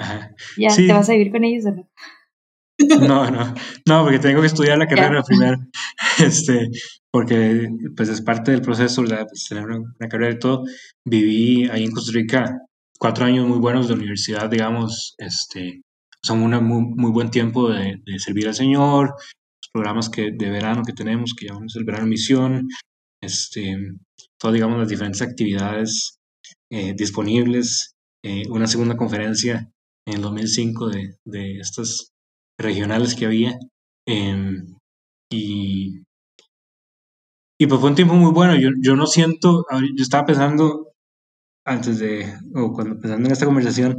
[0.57, 1.89] ya te vas a vivir con ellos o no.
[2.79, 3.55] No, no,
[3.87, 5.59] no, porque tengo que estudiar la carrera primero,
[6.19, 6.69] este,
[7.11, 10.65] porque pues es parte del proceso, la, pues, tener una, carrera y todo.
[11.05, 12.59] Viví ahí en Costa Rica
[12.99, 15.83] cuatro años muy buenos de universidad, digamos, este,
[16.23, 20.83] son un muy, muy, buen tiempo de, servir al Señor, los programas que, de verano
[20.85, 22.69] que tenemos, que llamamos el verano misión,
[23.23, 23.77] este,
[24.39, 26.19] todas, digamos, las diferentes actividades
[26.71, 27.94] eh, disponibles,
[28.25, 29.71] eh, una segunda conferencia
[30.07, 32.13] en el 2005 de, de estas
[32.59, 33.59] regionales que había,
[34.07, 34.75] em,
[35.31, 36.03] y,
[37.61, 40.93] y pues fue un tiempo muy bueno, yo, yo no siento, yo estaba pensando
[41.67, 43.97] antes de, o cuando pensando en esta conversación,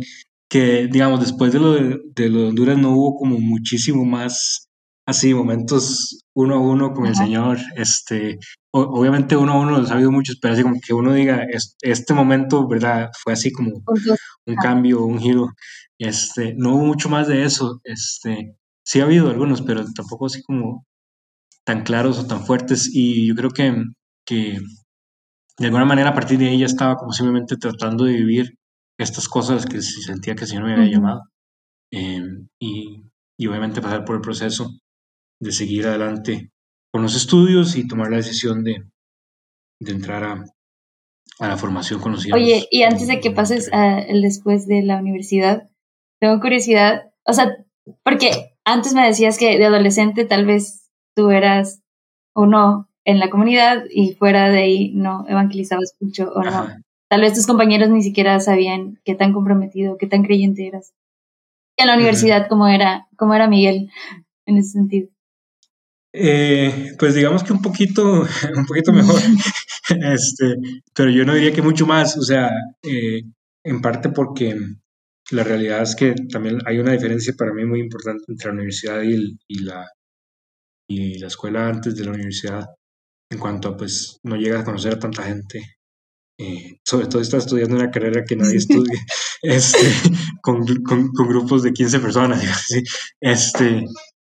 [0.49, 4.64] que, digamos, después de lo de, de, lo de Honduras no hubo como muchísimo más
[5.05, 7.57] así, momentos uno a uno con el Señor.
[7.75, 8.39] Este,
[8.71, 11.45] obviamente uno a uno los ha habido muchos, pero así como que uno diga,
[11.81, 13.09] este momento, ¿verdad?
[13.23, 13.71] Fue así como
[14.45, 15.47] un cambio, un giro.
[15.97, 17.79] Este, no hubo mucho más de eso.
[17.83, 20.85] Este, sí ha habido algunos, pero tampoco así como
[21.65, 22.89] tan claros o tan fuertes.
[22.93, 23.83] Y yo creo que,
[24.25, 24.59] que
[25.57, 28.57] de alguna manera a partir de ahí ya estaba como simplemente tratando de vivir
[28.97, 31.21] estas cosas que sentía que el Señor me había llamado.
[31.91, 33.03] Em, y,
[33.37, 34.69] y, obviamente pasar por el proceso
[35.39, 36.51] de seguir adelante
[36.91, 38.83] con los estudios y tomar la decisión de,
[39.79, 40.45] de entrar a,
[41.39, 44.81] a, la formación con los Oye, y antes de que pases a el después de
[44.81, 45.69] la universidad,
[46.21, 47.55] tengo curiosidad, o sea,
[48.03, 51.81] porque antes me decías que de adolescente tal vez tú eras
[52.33, 56.67] o no en la comunidad y fuera de ahí no evangelizabas mucho o no.
[57.07, 60.93] Tal vez tus compañeros ni siquiera sabían qué tan comprometido, qué tan creyente eras.
[61.77, 63.91] En la universidad, ¿cómo era, cómo era Miguel
[64.45, 65.09] en ese sentido?
[66.17, 68.21] Eh, pues digamos que un poquito,
[68.55, 69.19] un poquito mejor,
[69.89, 70.55] este,
[70.93, 72.49] pero yo no diría que mucho más, o sea,
[72.83, 73.21] eh,
[73.63, 74.57] en parte porque
[75.31, 79.01] la realidad es que también hay una diferencia para mí muy importante entre la universidad
[79.01, 79.85] y, y la,
[80.87, 82.65] y la escuela antes de la universidad
[83.29, 85.61] en cuanto a pues no llegas a conocer a tanta gente.
[86.37, 88.93] Eh, sobre todo estás estudiando una carrera que nadie estudie
[89.41, 89.79] este,
[90.41, 92.67] con, con, grupos de 15 personas,
[93.21, 93.85] este,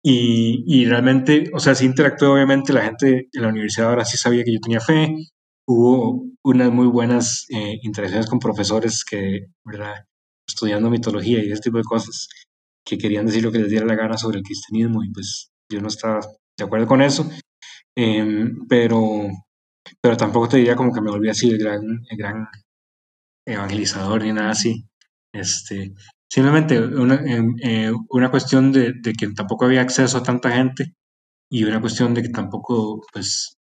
[0.03, 4.17] y, y, realmente, o sea, sí interactué obviamente la gente en la universidad ahora sí
[4.17, 5.15] sabía que yo tenía fe,
[5.67, 10.05] hubo unas muy buenas eh, interacciones con profesores que, ¿verdad?
[10.47, 12.27] Estudiando mitología y ese tipo de cosas,
[12.85, 15.81] que querían decir lo que les diera la gana sobre el cristianismo y pues yo
[15.81, 16.19] no estaba
[16.57, 17.29] de acuerdo con eso,
[17.95, 19.27] Em, pero,
[20.01, 21.81] pero tampoco te diría como que me volví así el gran,
[22.17, 22.47] gran
[23.45, 24.85] evangelizador ni nada así.
[25.33, 25.93] Este,
[26.31, 30.93] simplemente una, em, eh, una cuestión de, de, que tampoco había acceso a tanta gente
[31.51, 33.57] y una cuestión de que tampoco, pues,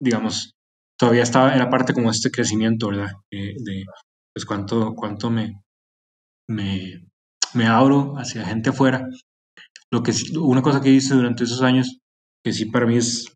[0.00, 0.54] digamos,
[0.98, 3.12] todavía estaba, era parte como este crecimiento, ¿verdad?
[3.30, 3.84] Eh, de,
[4.34, 5.62] pues, cuánto, cuánto me,
[6.48, 7.06] me,
[7.54, 9.06] me abro hacia gente afuera.
[9.92, 12.00] Lo que, una cosa que hice durante esos años,
[12.44, 13.26] que sí para mí es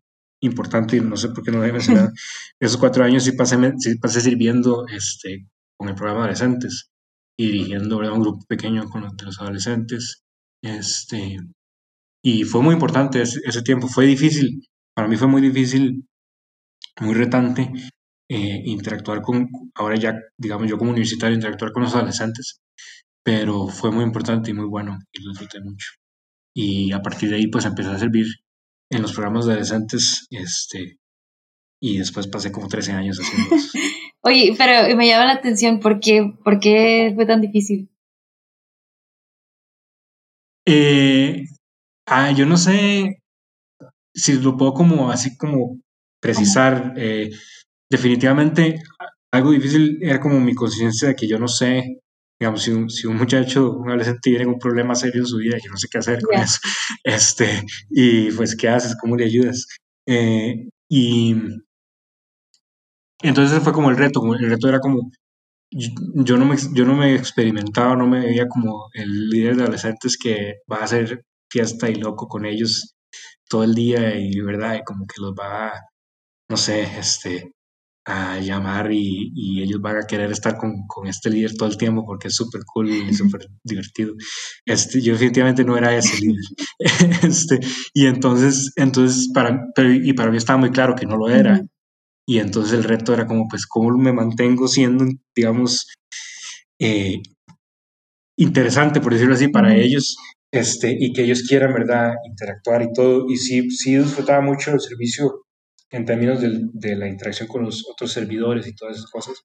[0.41, 2.11] importante y no sé por qué no lo he mencionado.
[2.59, 5.47] Esos cuatro años sí pasé, sí pasé sirviendo este,
[5.77, 6.91] con el programa de adolescentes
[7.37, 10.23] y dirigiendo un grupo pequeño con los, adolescentes.
[10.61, 11.37] Este,
[12.23, 13.87] y fue muy importante ese, ese, tiempo.
[13.87, 16.07] Fue difícil, para mí fue muy difícil,
[16.99, 17.71] muy retante
[18.29, 22.59] eh, interactuar con, ahora ya, digamos, yo como universitario, interactuar con los adolescentes,
[23.23, 25.91] pero fue muy importante y muy bueno y lo disfruté mucho.
[26.53, 28.27] Y a partir de ahí, pues empecé a servir
[28.91, 30.97] en los programas de adolescentes, este,
[31.81, 33.69] y después pasé como 13 años haciendo eso.
[34.23, 37.89] Oye, pero me llama la atención, ¿por qué, por qué fue tan difícil?
[40.65, 41.45] Eh,
[42.07, 43.21] ah, yo no sé
[44.13, 45.79] si lo puedo como así como
[46.19, 46.93] precisar.
[46.97, 47.31] Eh,
[47.89, 48.81] definitivamente
[49.31, 51.99] algo difícil era como mi conciencia de que yo no sé
[52.39, 55.57] digamos, si un, si un muchacho, un adolescente tiene un problema serio en su vida,
[55.57, 56.59] yo no sé qué hacer con eso,
[57.03, 58.95] este, y pues, ¿qué haces?
[58.99, 59.67] ¿Cómo le ayudas?
[60.05, 61.35] Eh, y
[63.21, 65.11] entonces fue como el reto, el reto era como,
[65.71, 70.17] yo no, me, yo no me experimentaba, no me veía como el líder de adolescentes
[70.17, 72.95] que va a hacer fiesta y loco con ellos
[73.49, 74.75] todo el día y, ¿verdad?
[74.75, 75.73] Y como que los va,
[76.49, 77.51] no sé, este,
[78.05, 81.77] a llamar y, y, ellos van a querer estar con, con, este líder todo el
[81.77, 84.13] tiempo porque es súper cool y súper divertido.
[84.65, 86.45] Este, yo definitivamente no era ese líder.
[87.23, 87.59] este,
[87.93, 91.61] y entonces, entonces para, pero, y para mí estaba muy claro que no lo era.
[92.27, 95.87] Y entonces el reto era como, pues, ¿cómo me mantengo siendo, digamos,
[96.79, 97.21] eh,
[98.37, 100.17] interesante, por decirlo así, para ellos?
[100.51, 103.25] Este, y que ellos quieran, ¿verdad?, interactuar y todo.
[103.29, 105.45] Y sí, sí disfrutaba mucho el servicio
[105.89, 109.35] en términos de, de, la interacción con los otros servidores y todas esas cosas,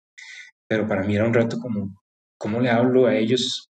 [0.68, 1.95] pero para mí era un reto como,
[2.37, 3.70] ¿cómo le hablo a ellos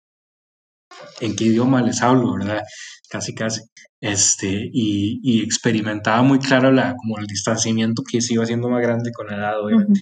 [1.19, 2.61] en qué idioma les hablo, ¿verdad?
[3.09, 3.61] Casi, casi.
[4.01, 9.11] Este, y, experimentaba muy claro la, como el distanciamiento que se iba haciendo más grande
[9.11, 10.01] con la edad, obviamente.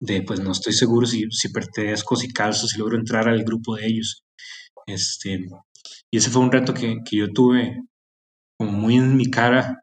[0.00, 3.76] De, pues no estoy seguro si, si pertenezco, si calzo, si logro entrar al grupo
[3.76, 4.22] de ellos.
[4.86, 5.46] Este,
[6.10, 7.82] y ese fue un reto que, que yo tuve
[8.58, 9.82] como muy en mi cara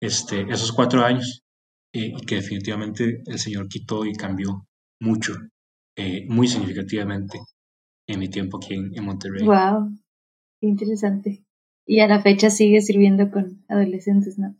[0.00, 1.42] este, esos cuatro años
[1.94, 4.66] eh, y que definitivamente el Señor quitó y cambió
[5.00, 5.34] mucho,
[5.96, 7.38] eh, muy significativamente
[8.06, 9.44] en mi tiempo aquí en, Monterrey.
[9.44, 9.90] ¡Wow!
[10.60, 11.45] Qué interesante.
[11.86, 14.56] Y a la fecha sigue sirviendo con adolescentes, ¿no?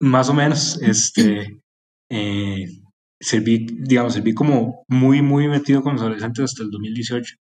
[0.00, 1.60] Más o menos, este,
[2.10, 2.66] eh,
[3.20, 7.36] serví, digamos, serví como muy, muy metido con los adolescentes hasta el 2018.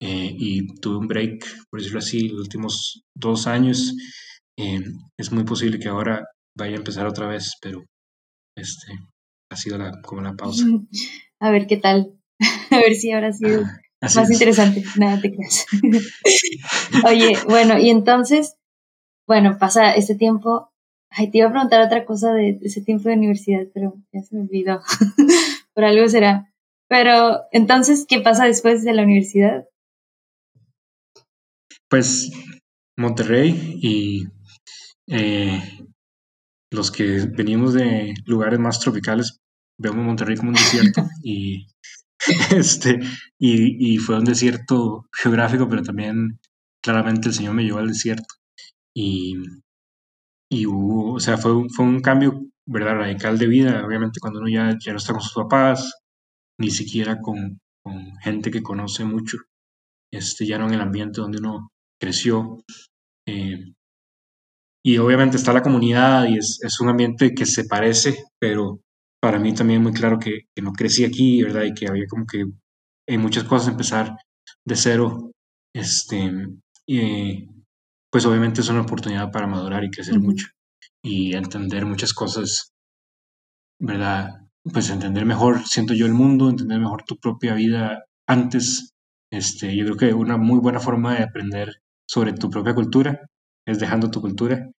[0.00, 3.94] y tuve un break, por decirlo así, los últimos dos años
[4.56, 4.82] eh,
[5.18, 6.24] es muy posible que ahora
[6.56, 7.84] vaya a empezar otra vez, pero
[8.56, 8.92] este
[9.50, 10.64] ha sido la, como la pausa.
[11.40, 12.18] A ver qué tal.
[12.70, 13.32] A ver si ahora ha
[14.14, 14.84] más interesante.
[14.96, 15.66] Nada te creas.
[17.04, 18.56] Oye, bueno, y entonces,
[19.26, 20.70] bueno, pasa este tiempo.
[21.10, 24.36] Ay, te iba a preguntar otra cosa de ese tiempo de universidad, pero ya se
[24.36, 24.82] me olvidó.
[25.74, 26.52] Por algo será.
[26.88, 29.66] Pero entonces, ¿qué pasa después de la universidad?
[31.88, 32.30] Pues
[32.96, 34.24] Monterrey y
[35.06, 35.62] eh,
[36.70, 39.40] los que venimos de lugares más tropicales
[39.78, 41.66] vemos Monterrey como un desierto y
[42.56, 43.00] este
[43.38, 46.38] y, fue un desierto geográfico pero también
[46.82, 48.34] claramente el Señor me llevó al desierto.
[48.96, 49.36] Y,
[50.50, 54.48] y hubo, o sea, fue, fue un cambio verdad radical de vida, obviamente cuando uno
[54.48, 55.92] ya, ya no está con sus papás,
[56.58, 59.38] ni siquiera con, con gente que conoce mucho,
[60.12, 62.62] este, ya no en el ambiente donde uno creció,
[63.26, 63.72] eh,
[64.86, 68.80] y obviamente está la comunidad y es, es, un ambiente que se parece, pero
[69.24, 71.62] para mí también muy claro que, que, no crecí aquí, ¿verdad?
[71.62, 72.44] Y que había como que
[73.08, 74.18] en muchas cosas empezar
[74.66, 75.30] de cero,
[75.74, 76.30] este,
[78.12, 80.48] pues obviamente es una oportunidad para madurar y crecer mucho
[81.02, 82.74] y entender muchas cosas,
[83.80, 84.28] ¿verdad?
[84.62, 88.92] Pues entender mejor, siento yo, el mundo, entender mejor tu propia vida antes.
[89.32, 93.26] Este, yo creo que una muy buena forma de aprender sobre tu propia cultura
[93.66, 94.70] es dejando tu cultura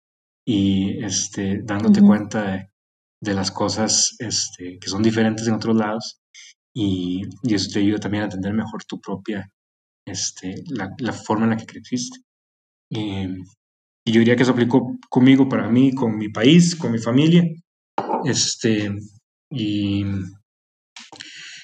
[0.48, 2.70] y este, dándote cuenta de,
[3.34, 6.20] las cosas este, que son diferentes en otros lados
[6.74, 9.50] y, y, eso te ayuda también a entender mejor tu propia,
[10.06, 12.20] este, la, forma en la que creciste.
[12.90, 17.44] y yo diría que eso aplicó conmigo, para mí, con mi país, con mi familia.
[18.26, 18.92] Este,
[19.50, 20.06] y,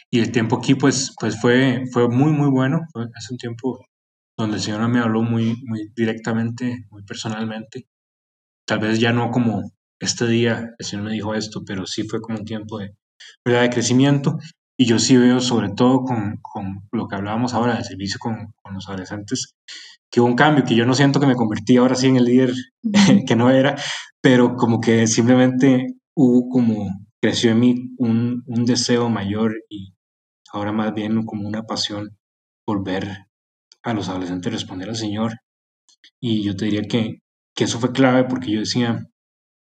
[0.10, 2.80] y el tiempo aquí pues, pues fue, fue muy, muy bueno.
[3.16, 3.80] hace un tiempo
[4.38, 7.88] donde el Señor me habló muy, muy directamente, muy personalmente.
[8.66, 9.72] Tal vez ya no como
[10.02, 12.96] este día el Señor me dijo esto, pero sí fue como un tiempo de,
[13.46, 14.38] de crecimiento.
[14.78, 18.54] Y yo sí veo, sobre todo con, con lo que hablábamos ahora del servicio con,
[18.64, 19.54] con, los adolescentes,
[20.12, 22.26] que hubo un cambio, que yo no siento que me convertí ahora sí en el
[22.26, 22.52] líder
[23.28, 23.76] que no era,
[24.22, 25.86] pero como que simplemente
[26.16, 26.90] hubo como,
[27.22, 29.94] creció en mí un, un deseo mayor y
[30.52, 32.18] ahora más bien como una pasión
[32.66, 33.28] por ver
[33.84, 35.34] a los adolescentes responder al Señor.
[36.20, 37.20] Y yo te diría que,
[37.56, 39.06] que eso fue clave porque yo decía,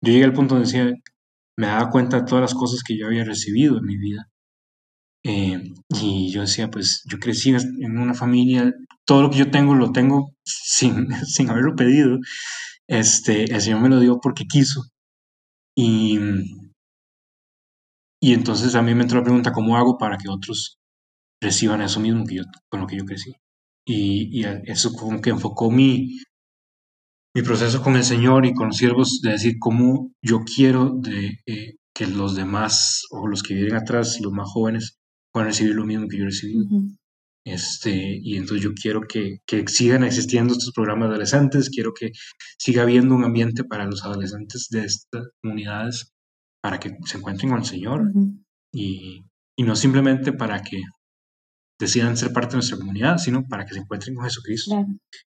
[0.02, 0.92] yo llegué al punto donde decía,
[1.56, 4.28] me daba cuenta de todas las cosas que yo había recibido en mi vida.
[5.24, 8.72] Eh, y yo decía, pues yo crecí en una familia,
[9.04, 12.18] todo lo que yo tengo lo tengo sin, sin haberlo pedido.
[12.88, 14.82] Este, el Señor me lo dio porque quiso.
[15.76, 16.18] Y,
[18.20, 20.78] y entonces a mí me entró la pregunta, ¿cómo hago para que otros
[21.40, 23.34] reciban eso mismo que yo, con lo que yo crecí?
[23.88, 26.18] y, eso como que enfocó mi,
[27.38, 31.38] mi proceso con el Señor y con los siervos de decir cómo yo quiero de,
[31.46, 34.98] eh, que los demás o los que vienen atrás, los más jóvenes,
[35.32, 36.66] puedan recibir lo mismo que yo recibí.
[37.46, 42.10] este, y entonces yo quiero que, que, sigan existiendo estos programas de adolescentes, quiero que
[42.58, 46.12] siga habiendo un ambiente para los adolescentes de estas comunidades
[46.60, 48.10] para que se encuentren con el Señor
[48.74, 49.22] y,
[49.56, 50.82] y no simplemente para que
[51.78, 54.84] decidan ser parte de nuestra comunidad, sino para que se encuentren con Jesucristo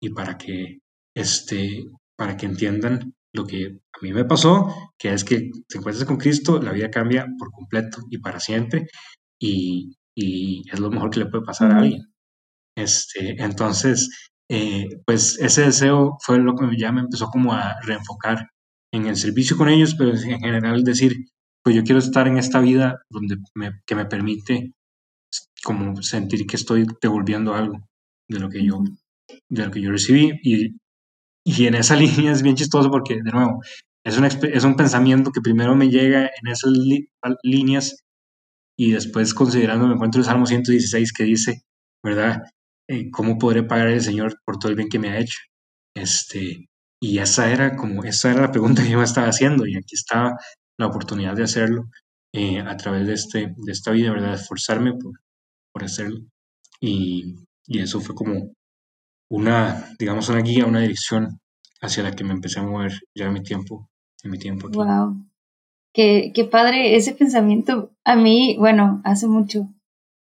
[0.00, 0.80] y para que,
[1.14, 1.84] este,
[2.16, 6.18] para que entiendan lo que a mí me pasó, que es que se encuentras con
[6.18, 8.86] Cristo, la vida cambia por completo y para siempre
[9.40, 12.02] y, y es lo mejor que le puede pasar a alguien.
[12.76, 18.48] Este, entonces, eh, pues ese deseo fue lo que ya me empezó como a reenfocar
[18.92, 21.16] en el servicio con ellos, pero en general decir,
[21.62, 24.72] pues yo quiero estar en esta vida donde me, que me permite
[25.64, 27.78] como sentir que estoy devolviendo algo
[28.28, 28.82] de lo que yo,
[29.48, 30.32] de lo que yo recibí.
[30.42, 30.76] Y,
[31.44, 33.60] y en esa línea es bien chistoso porque, de nuevo,
[34.04, 36.72] es un, es un pensamiento que primero me llega en esas
[37.42, 38.04] líneas
[38.78, 41.62] y después considerando me encuentro el Salmo 116 que dice,
[42.04, 42.42] ¿verdad?
[42.88, 45.38] eh, ¿cómo podré pagar al Señor por todo el bien que me ha hecho?
[45.94, 46.68] Este,
[47.00, 49.94] y esa era como, esa era la pregunta que yo me estaba haciendo y aquí
[49.94, 50.36] estaba
[50.78, 51.84] la oportunidad de hacerlo
[52.34, 54.34] eh, a través de, este, de esta vida, ¿verdad?
[54.34, 55.20] Esforzarme por,
[55.72, 56.20] por hacerlo.
[56.80, 57.36] Y,
[57.66, 58.52] y eso fue como
[59.32, 61.40] una, digamos, una guía, una dirección
[61.80, 63.88] hacia la que me empecé a mover ya en mi tiempo,
[64.22, 64.76] en mi tiempo aquí.
[64.76, 65.26] Wow.
[65.94, 67.92] Qué, qué padre ese pensamiento.
[68.04, 69.68] A mí, bueno, hace mucho,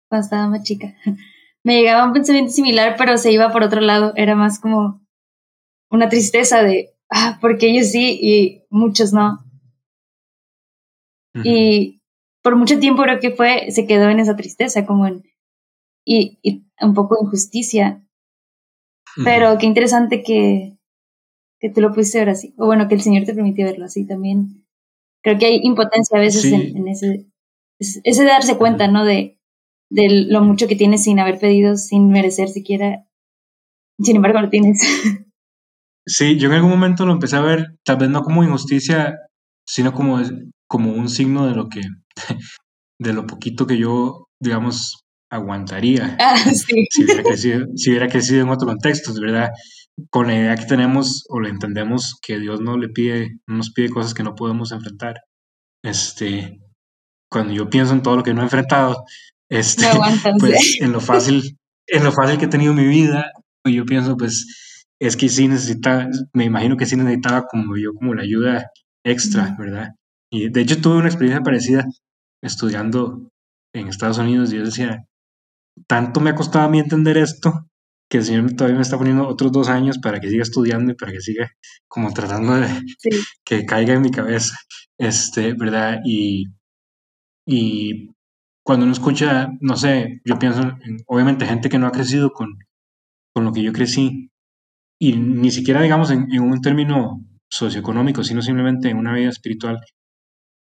[0.08, 0.96] cuando estaba más chica,
[1.64, 4.14] me llegaba un pensamiento similar, pero se iba por otro lado.
[4.16, 5.02] Era más como
[5.90, 9.40] una tristeza de, ah, porque ellos sí y muchos no.
[11.44, 12.00] Y
[12.42, 15.24] por mucho tiempo creo que fue, se quedó en esa tristeza, como en,
[16.06, 18.00] y, y un poco injusticia.
[19.24, 20.78] Pero qué interesante que,
[21.60, 22.54] que tú lo pudiste ver así.
[22.58, 24.66] O bueno, que el Señor te permitió verlo así también.
[25.22, 27.28] Creo que hay impotencia a veces en, en, ese,
[27.80, 29.06] ese darse cuenta, ¿no?
[29.06, 29.40] De,
[29.90, 33.06] de lo mucho que tienes sin haber pedido, sin merecer siquiera.
[34.00, 34.80] Sin embargo, lo tienes.
[36.06, 39.16] Sí, yo en algún momento lo empecé a ver, tal vez no como injusticia,
[39.66, 40.20] sino como,
[40.68, 41.80] como un signo de lo que,
[43.00, 45.03] de lo poquito que yo, digamos,
[45.34, 46.16] aguantaría.
[46.20, 46.88] Ah, sí.
[46.90, 49.52] si, hubiera crecido, si hubiera crecido en otro contexto, ¿verdad?
[50.10, 53.72] Con la idea que tenemos o le entendemos que Dios no le pide, no nos
[53.72, 55.22] pide cosas que no podemos enfrentar.
[55.84, 56.60] Este,
[57.30, 59.04] cuando yo pienso en todo lo que no he enfrentado,
[59.50, 59.86] este,
[60.40, 61.58] pues en lo fácil,
[61.88, 63.32] en lo fácil que he tenido mi vida,
[63.66, 68.14] yo pienso, pues, es que sí necesitaba, me imagino que sí necesitaba como yo, como
[68.14, 68.68] la ayuda
[69.06, 69.90] extra, ¿verdad?
[70.32, 71.86] Y de hecho tuve una experiencia parecida
[72.42, 73.30] estudiando
[73.76, 75.06] en Estados Unidos y yo decía,
[75.88, 77.68] tanto me ha costado a mí entender esto
[78.10, 80.96] que el Señor todavía me está poniendo otros dos años para que siga estudiando y
[80.96, 81.52] para que siga
[81.88, 82.68] como tratando de
[83.44, 84.56] que caiga en mi cabeza,
[84.98, 86.00] este, ¿verdad?
[86.06, 86.46] Y,
[87.46, 88.12] y
[88.64, 92.60] cuando uno escucha, no sé, yo pienso en, obviamente, gente que no ha crecido con,
[93.34, 94.30] con lo que yo crecí,
[95.00, 99.80] y ni siquiera digamos en, un término socioeconómico, sino simplemente en una vida espiritual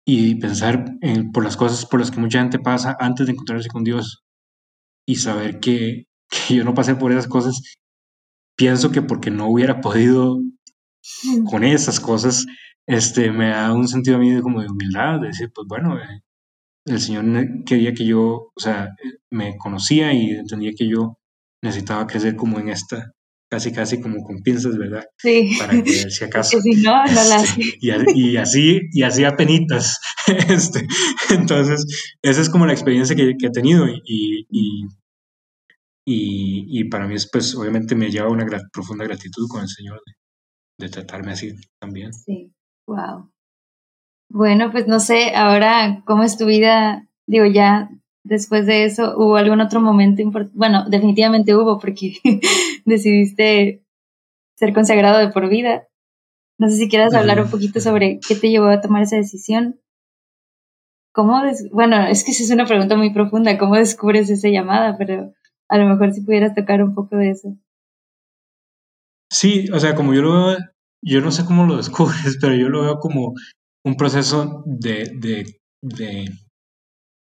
[0.05, 3.69] y pensar en, por las cosas por las que mucha gente pasa antes de encontrarse
[3.69, 4.23] con Dios
[5.05, 7.61] y saber que, que yo no pasé por esas cosas,
[8.55, 10.39] pienso que porque no hubiera podido
[11.23, 11.45] mm.
[11.45, 12.45] con esas cosas,
[12.87, 15.97] este, me da un sentido a mí de como de humildad, de decir, pues bueno,
[15.97, 16.21] eh,
[16.85, 17.25] el Señor
[17.65, 18.89] quería que yo, o sea,
[19.31, 21.17] me conocía y entendía que yo
[21.61, 23.13] necesitaba crecer como en esta,
[23.53, 25.05] casi casi como con pinzas, ¿verdad?
[25.19, 25.55] Sí.
[25.59, 26.59] Para ver si acaso.
[26.59, 27.61] si no, no este,
[28.15, 29.99] y, y, así, y así a penitas.
[30.49, 30.87] Este,
[31.31, 31.85] entonces,
[32.21, 34.87] esa es como la experiencia que, que he tenido y, y,
[36.05, 40.85] y, para mí es, pues, obviamente me lleva una profunda gratitud con el Señor de,
[40.85, 42.13] de tratarme así también.
[42.13, 42.53] Sí,
[42.87, 43.29] wow.
[44.29, 47.05] Bueno, pues no sé, ahora, ¿cómo es tu vida?
[47.27, 47.89] Digo, ya
[48.23, 50.57] después de eso, ¿hubo algún otro momento importante?
[50.57, 52.17] Bueno, definitivamente hubo porque
[52.85, 53.83] decidiste
[54.57, 55.87] ser consagrado de por vida.
[56.59, 59.79] No sé si quieras hablar un poquito sobre qué te llevó a tomar esa decisión.
[61.13, 64.97] ¿Cómo bueno, es que esa es una pregunta muy profunda, ¿cómo descubres esa llamada?
[64.97, 65.33] Pero
[65.69, 67.55] a lo mejor si pudieras tocar un poco de eso.
[69.31, 70.57] Sí, o sea, como yo lo veo,
[71.03, 73.33] yo no sé cómo lo descubres, pero yo lo veo como
[73.83, 76.29] un proceso de, de, de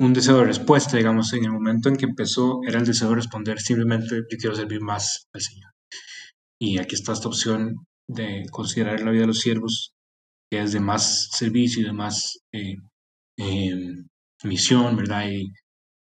[0.01, 3.17] un deseo de respuesta, digamos, en el momento en que empezó era el deseo de
[3.17, 5.71] responder simplemente yo quiero servir más al Señor.
[6.61, 9.93] Y aquí está esta opción de considerar la vida de los siervos,
[10.51, 12.77] que es de más servicio y de más eh,
[13.39, 14.07] em,
[14.45, 15.29] misión, ¿verdad?
[15.31, 15.53] Y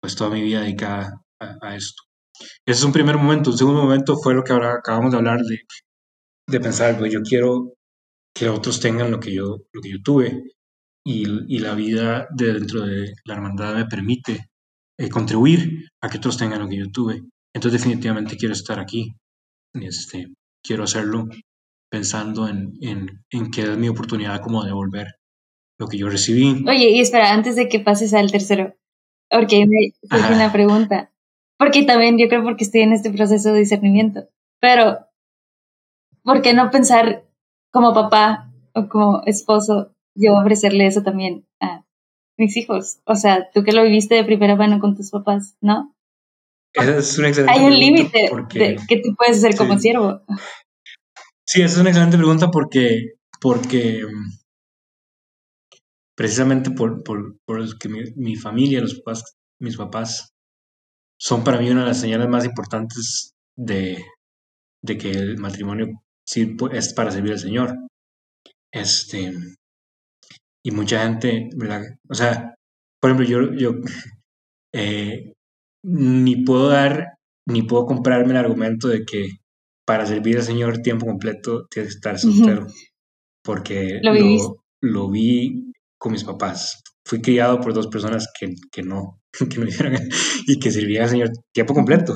[0.01, 2.03] pues toda mi vida dedicada a, esto.
[2.65, 3.51] Ese es un primer momento.
[3.51, 5.59] Un segundo momento fue lo que ahora acabamos de hablar de,
[6.47, 7.73] de pensar, pues yo quiero
[8.33, 10.43] que otros tengan lo que yo, lo que yo tuve
[11.05, 14.49] y, la vida de dentro de la hermandad me permite
[14.97, 17.21] eh, contribuir a que otros tengan lo que yo tuve.
[17.53, 19.13] Entonces definitivamente quiero estar aquí.
[19.73, 20.27] Este,
[20.63, 21.27] quiero hacerlo
[21.91, 25.07] pensando en, en, en que es mi oportunidad como de devolver
[25.79, 26.63] lo que yo recibí.
[26.67, 28.75] Oye, y espera, antes de que pases al tercero,
[29.29, 31.11] porque me surge una pregunta.
[31.57, 34.27] Porque también yo creo porque estoy en este proceso de discernimiento.
[34.59, 35.07] Pero,
[36.23, 37.25] ¿por qué no pensar
[37.71, 41.85] como papá o como esposo yo ofrecerle eso también a
[42.37, 42.99] mis hijos.
[43.05, 45.95] O sea, tú que lo viviste de primera mano con tus papás, ¿no?
[46.73, 48.29] es una excelente Hay un límite
[48.87, 50.23] que tú puedes hacer como siervo.
[51.45, 54.31] Sí, esa es una excelente pregunta porque, porque mm,
[56.15, 60.29] precisamente por, por, por que mi, familia, los papás, mis papás,
[61.19, 64.03] son para mí una de las señales más importantes de,
[64.81, 65.87] de que el matrimonio
[66.25, 67.77] sí es para servir al Señor.
[68.71, 69.31] Este,
[70.63, 71.83] y mucha gente, ¿verdad?
[72.09, 72.55] O sea,
[72.99, 73.73] por ejemplo, yo, yo
[74.73, 75.33] eh,
[75.83, 77.13] ni puedo dar
[77.45, 79.27] ni puedo comprarme el argumento de que
[79.85, 82.67] para servir al Señor tiempo completo tienes que estar soltero,
[83.43, 83.99] porque
[84.81, 86.81] lo, vi con mis papás.
[87.05, 89.95] Fui criado por dos personas que, que no, que no hicieron
[90.47, 92.15] y que servían al Señor tiempo completo.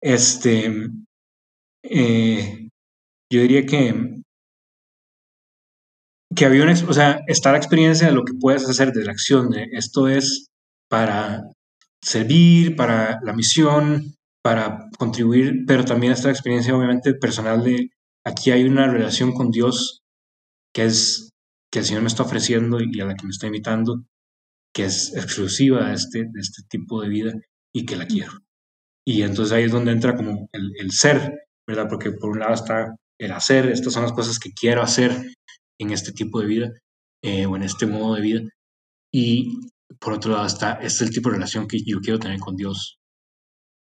[0.00, 0.88] Este,
[1.82, 2.68] eh,
[3.30, 4.21] yo diría que
[6.34, 9.12] que había una, o sea, está la experiencia de lo que puedes hacer de la
[9.12, 10.48] acción, de esto es
[10.88, 11.42] para
[12.02, 17.90] servir, para la misión, para contribuir, pero también está la experiencia obviamente personal de
[18.24, 20.00] aquí hay una relación con Dios
[20.74, 21.30] que es
[21.72, 24.04] que el Señor me está ofreciendo y a la que me está invitando,
[24.74, 27.32] que es exclusiva de este, de este tipo de vida
[27.74, 28.32] y que la quiero.
[29.06, 31.88] Y entonces ahí es donde entra como el, el ser, ¿verdad?
[31.88, 35.32] Porque por un lado está el hacer, estas son las cosas que quiero hacer,
[35.82, 36.70] en este tipo de vida
[37.22, 38.40] eh, o en este modo de vida.
[39.12, 39.58] Y
[40.00, 42.56] por otro lado está, este es el tipo de relación que yo quiero tener con
[42.56, 42.98] Dios.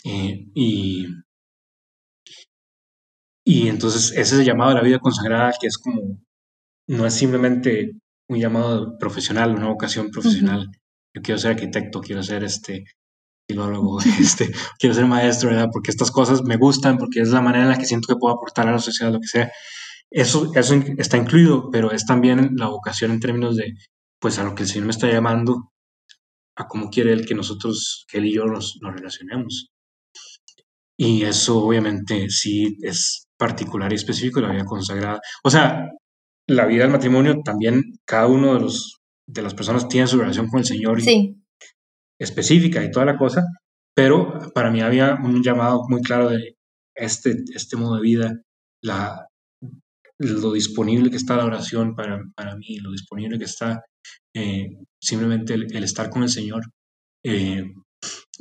[0.03, 1.07] Eh, y,
[3.45, 6.19] y entonces ese es el llamado a la vida consagrada, que es como,
[6.87, 7.91] no es simplemente
[8.29, 10.67] un llamado profesional, una vocación profesional.
[11.13, 12.85] Yo quiero ser arquitecto, quiero ser este
[13.47, 15.69] filólogo, este, quiero ser maestro, ¿verdad?
[15.71, 18.35] Porque estas cosas me gustan, porque es la manera en la que siento que puedo
[18.35, 19.51] aportar a la sociedad, lo que sea.
[20.11, 23.73] Eso, eso está incluido, pero es también la vocación en términos de,
[24.19, 25.71] pues, a lo que el Señor me está llamando,
[26.57, 29.69] a cómo quiere Él que nosotros, que Él y yo nos, nos relacionemos.
[30.97, 35.19] Y eso obviamente sí es particular y específico de la vida consagrada.
[35.43, 35.89] O sea,
[36.47, 38.97] la vida del matrimonio también, cada uno de, los,
[39.27, 41.41] de las personas tiene su relación con el Señor sí.
[42.19, 43.45] específica y toda la cosa,
[43.95, 46.55] pero para mí había un llamado muy claro de
[46.95, 48.41] este, este modo de vida,
[48.83, 49.27] la,
[50.21, 53.83] lo disponible que está la oración para, para mí, lo disponible que está
[54.35, 54.69] eh,
[55.01, 56.63] simplemente el, estar con el Señor,
[57.23, 57.63] eh,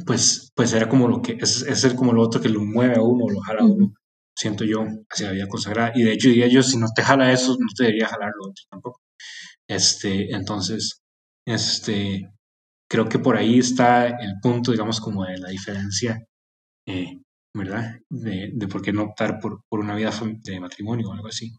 [0.06, 3.02] pues, pues era como lo que, es, es como lo otro que lo mueve a
[3.02, 3.92] uno, lo jala a uno,
[4.36, 5.92] siento yo, hacia la vida consagrada.
[5.94, 8.50] Y de hecho diría yo, si no te jala eso, no te debería jalar lo
[8.50, 9.00] otro tampoco.
[9.68, 11.00] Este, entonces,
[11.46, 12.30] este,
[12.90, 16.24] creo que por ahí está el punto, digamos, como de la diferencia,
[16.88, 17.20] eh,
[17.54, 17.98] ¿verdad?
[18.10, 20.12] De, de, por qué no optar por, por una vida
[20.44, 21.52] de matrimonio o algo así.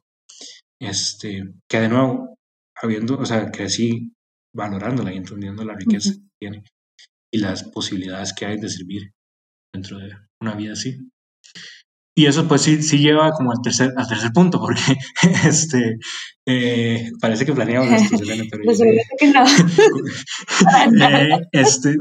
[0.81, 2.35] Este, que de nuevo,
[2.81, 4.11] habiendo, o sea, crecí
[4.53, 6.63] valorándola y entendiendo la riqueza que tiene
[7.31, 9.11] y las posibilidades que hay de servir
[9.73, 10.11] dentro de
[10.41, 10.97] una vida así.
[12.17, 14.81] Y eso pues sí, sí lleva como al tercer, al tercer punto, porque
[15.47, 15.97] este,
[16.47, 18.63] eh, parece que planeamos esto, Selena, pero...
[18.65, 18.81] pues
[19.17, 19.45] que no.
[21.07, 21.95] eh, este,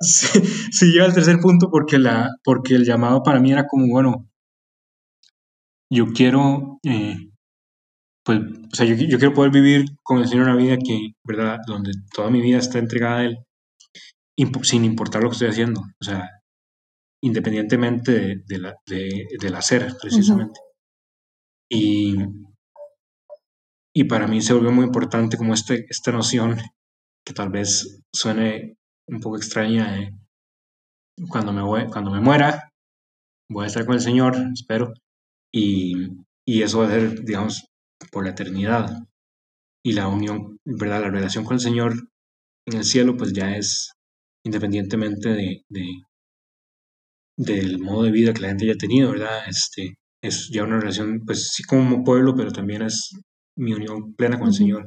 [0.00, 0.40] sí,
[0.72, 4.28] sí, lleva al tercer punto porque, la, porque el llamado para mí era como, bueno,
[5.92, 7.31] yo quiero eh,
[8.24, 11.58] pues, o sea, yo, yo, quiero poder vivir con el Señor una vida que, ¿verdad?
[11.66, 13.38] Donde toda mi vida está entregada a Él,
[14.62, 16.28] sin importar lo que estoy haciendo, o sea,
[17.22, 20.60] independientemente de, la, de, del hacer, precisamente.
[21.70, 22.16] y,
[23.94, 26.58] y para mí se volvió muy importante como este, esta noción,
[27.26, 28.76] que tal vez suene
[29.08, 30.10] un poco extraña, de
[31.28, 32.70] cuando, me voy, cuando me muera,
[33.50, 34.94] voy a estar con el Señor, espero,
[35.52, 36.08] y,
[36.46, 37.66] y eso va a ser, digamos,
[38.10, 38.90] por la eternidad.
[39.84, 41.02] Y la unión, ¿verdad?
[41.02, 41.94] La relación con el Señor
[42.66, 43.92] en el cielo, pues ya es
[44.44, 45.64] independientemente de,
[47.36, 49.48] del modo de vida que la gente haya tenido, ¿verdad?
[49.48, 53.10] Este, es ya una relación, pues sí como pueblo, pero también es
[53.56, 54.86] mi unión plena con el Señor.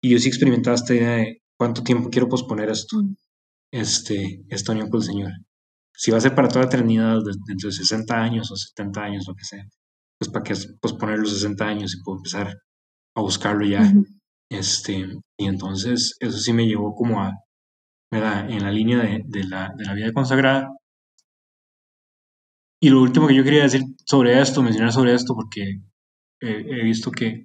[0.00, 3.14] Y yo sí experimentaba esta idea de cuánto tiempo quiero posponer esto, mm.
[3.72, 5.32] este, esta unión con el Señor.
[5.94, 9.24] Si va a ser para toda la eternidad, dentro de 60 años o 70 años,
[9.28, 9.64] lo que sea,
[10.22, 12.58] pues para que posponer los 60 años y puedo empezar
[13.16, 13.92] a buscarlo ya.
[14.50, 15.06] este,
[15.38, 17.32] y entonces eso sí me llevó como a,
[18.10, 18.48] ¿verdad?
[18.50, 20.68] En la línea de, de, la, de la vida consagrada.
[22.80, 25.80] Y lo último que yo quería decir sobre esto, mencionar sobre esto, porque
[26.40, 27.44] he visto que,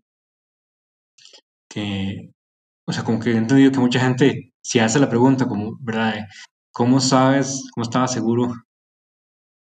[1.70, 2.32] que,
[2.88, 6.28] o sea, como que he entendido que mucha gente si hace la pregunta, como, ¿verdad?
[6.74, 8.54] ¿Cómo sabes, cómo estaba seguro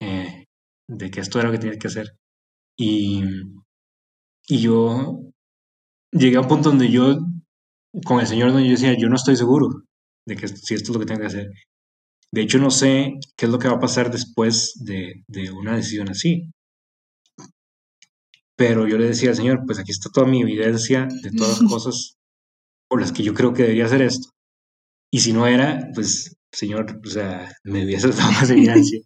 [0.01, 0.47] eh,
[0.89, 2.07] de que esto era lo que tenías que hacer?
[2.79, 3.22] Y,
[4.47, 5.20] y yo
[6.12, 7.18] llegué a un punto donde yo,
[8.05, 9.68] con el Señor, donde yo decía, yo no estoy seguro
[10.26, 11.51] de que si esto es lo que tengo que hacer.
[12.33, 15.76] De hecho, no sé qué es lo que va a pasar después de, de una
[15.76, 16.51] decisión así.
[18.57, 21.70] Pero yo le decía al Señor, pues aquí está toda mi evidencia de todas las
[21.72, 22.16] cosas
[22.89, 24.31] por las que yo creo que debería hacer esto.
[25.11, 29.01] Y si no era, pues, Señor, o sea, me hubiese dado más evidencia.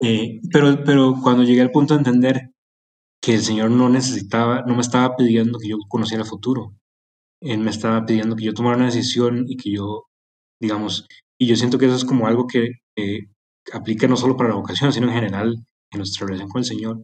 [0.00, 2.50] Eh, pero, pero cuando llegué al punto de entender
[3.26, 6.76] que el Señor no necesitaba, no me estaba pidiendo que yo conociera el futuro.
[7.40, 10.04] Él me estaba pidiendo que yo tomara una decisión y que yo,
[10.60, 12.70] digamos, y yo siento que eso es como algo que
[13.72, 15.56] aplica no solo para la vocación, sino en general
[15.90, 17.02] en nuestra relación con el Señor,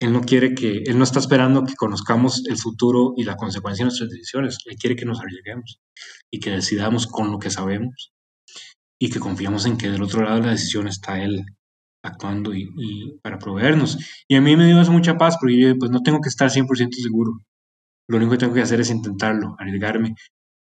[0.00, 3.84] Él no quiere que, Él no está esperando que conozcamos el futuro y la consecuencia
[3.84, 4.56] de nuestras decisiones.
[4.64, 5.80] Él quiere que nos arriesguemos
[6.30, 8.14] y que decidamos con lo que sabemos
[8.98, 11.44] y que confiamos en que del otro lado de la decisión está Él
[12.06, 13.98] actuando y, para proveernos.
[14.28, 16.50] Y a mí me dio eso mucha paz porque yo pues no tengo que estar
[16.50, 17.40] 100% seguro.
[18.08, 20.14] Lo único que tengo que hacer es intentarlo, arriesgarme.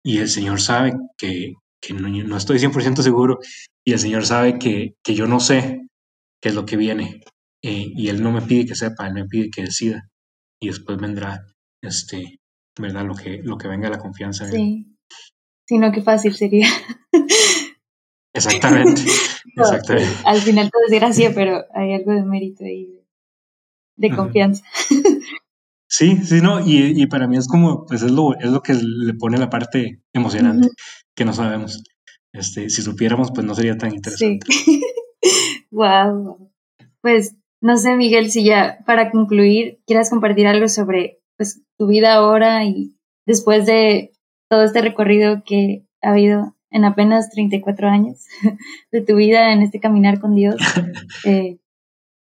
[0.03, 3.39] Y el Señor sabe que, que no, no, estoy 100% seguro
[3.85, 5.87] y el Señor sabe que, que, yo no sé
[6.41, 7.21] qué es lo que viene.
[7.63, 10.09] Eh, y Él no me pide que sepa, Él me pide que decida.
[10.61, 11.45] Y después vendrá,
[11.81, 12.39] este,
[12.79, 13.05] ¿verdad?
[13.05, 14.49] Lo que, lo que venga la confianza.
[14.49, 14.87] Sí.
[15.67, 16.67] Sino que fácil sería.
[18.33, 19.01] Exactamente.
[19.55, 20.13] exactamente.
[20.25, 22.99] Al final todo es gracia, pero hay algo de mérito ahí
[23.95, 24.63] de, confianza.
[25.87, 28.73] Sí, sí, no, y, y, para mí es como, pues es lo, es lo que
[28.73, 30.69] le pone la parte emocionante,
[31.15, 31.83] que no sabemos.
[32.33, 34.47] Este, si supiéramos, pues no sería tan interesante.
[35.25, 35.69] Sí.
[35.71, 36.51] wow.
[36.99, 42.15] Pues no sé, Miguel, si ya para concluir quieras compartir algo sobre pues, tu vida
[42.15, 44.11] ahora y después de
[44.49, 48.25] todo este recorrido que ha habido en apenas 34 años
[48.91, 50.55] de tu vida en este caminar con Dios,
[51.25, 51.59] eh,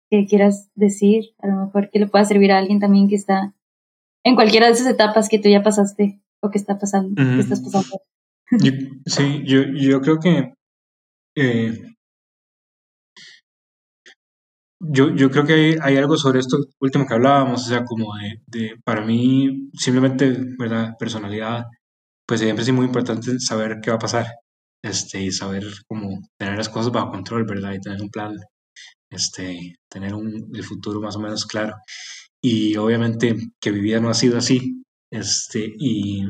[0.09, 3.53] que quieras decir, a lo mejor que le pueda servir a alguien también que está
[4.25, 7.61] en cualquiera de esas etapas que tú ya pasaste o que está pasando, que estás
[7.61, 8.01] pasando.
[9.05, 10.53] sí, yo, yo creo que
[11.35, 11.81] eh,
[14.79, 18.15] yo, yo creo que hay, hay, algo sobre esto último que hablábamos, o sea, como
[18.15, 20.95] de, de para mí, simplemente, ¿verdad?
[20.99, 21.65] Personalidad,
[22.25, 24.27] pues siempre es muy importante saber qué va a pasar,
[24.83, 27.73] este, y saber cómo tener las cosas bajo control, ¿verdad?
[27.73, 28.35] Y tener un plan,
[29.11, 31.75] este, tener un, el futuro más o menos claro.
[32.41, 36.25] Y obviamente que mi no ha sido así, este, y,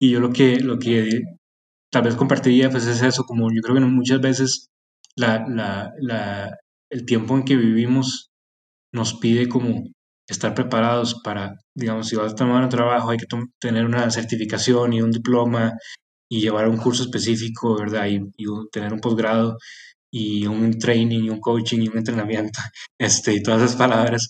[0.00, 1.22] y yo lo que, lo que
[1.90, 4.68] tal vez compartiría, pues es eso, como yo creo que muchas veces
[5.16, 6.56] la, la, la,
[6.90, 8.30] el tiempo en que vivimos
[8.92, 9.84] nos pide como
[10.28, 13.26] estar preparados para, digamos, si vas a tomar un trabajo, hay que
[13.60, 15.74] tener una certificación y un diploma
[16.30, 18.06] y llevar un curso específico, ¿verdad?
[18.08, 18.20] Y,
[18.72, 19.58] tener un posgrado
[20.10, 22.60] y un training y un coaching y un entrenamiento,
[22.98, 24.28] este, y todas esas palabras.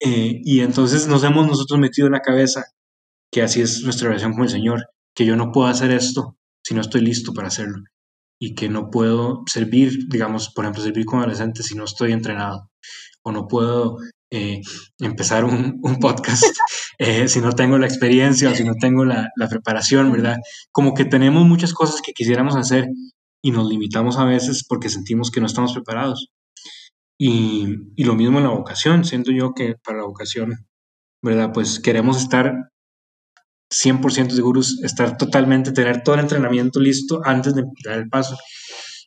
[0.00, 2.64] Eh, y entonces nos hemos nosotros metido en la cabeza
[3.32, 6.74] que así es nuestra relación con el Señor, que yo no puedo hacer esto si
[6.74, 7.82] no estoy listo para hacerlo
[8.40, 12.68] y que no puedo servir, digamos, por ejemplo, servir como adolescente si no estoy entrenado
[13.22, 13.98] o no puedo
[14.34, 14.62] eh,
[14.98, 16.42] empezar un, podcast
[16.98, 20.38] eh, si no tengo la experiencia o si no tengo la, preparación, ¿verdad?
[20.70, 22.88] Como que tenemos muchas cosas que quisiéramos hacer
[23.42, 26.28] y nos limitamos a veces porque sentimos que no estamos preparados.
[27.20, 30.66] Y, y lo mismo en la vocación, siento yo que para la vocación,
[31.22, 31.50] ¿verdad?
[31.52, 32.54] Pues queremos estar
[33.70, 38.38] 100% seguros, estar totalmente, tener todo el entrenamiento listo antes de dar el paso.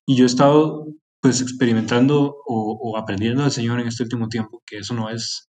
[0.05, 0.85] Y yo he estado
[1.25, 5.49] pues experimentando o, aprendiendo del Señor en este último tiempo que eso no es,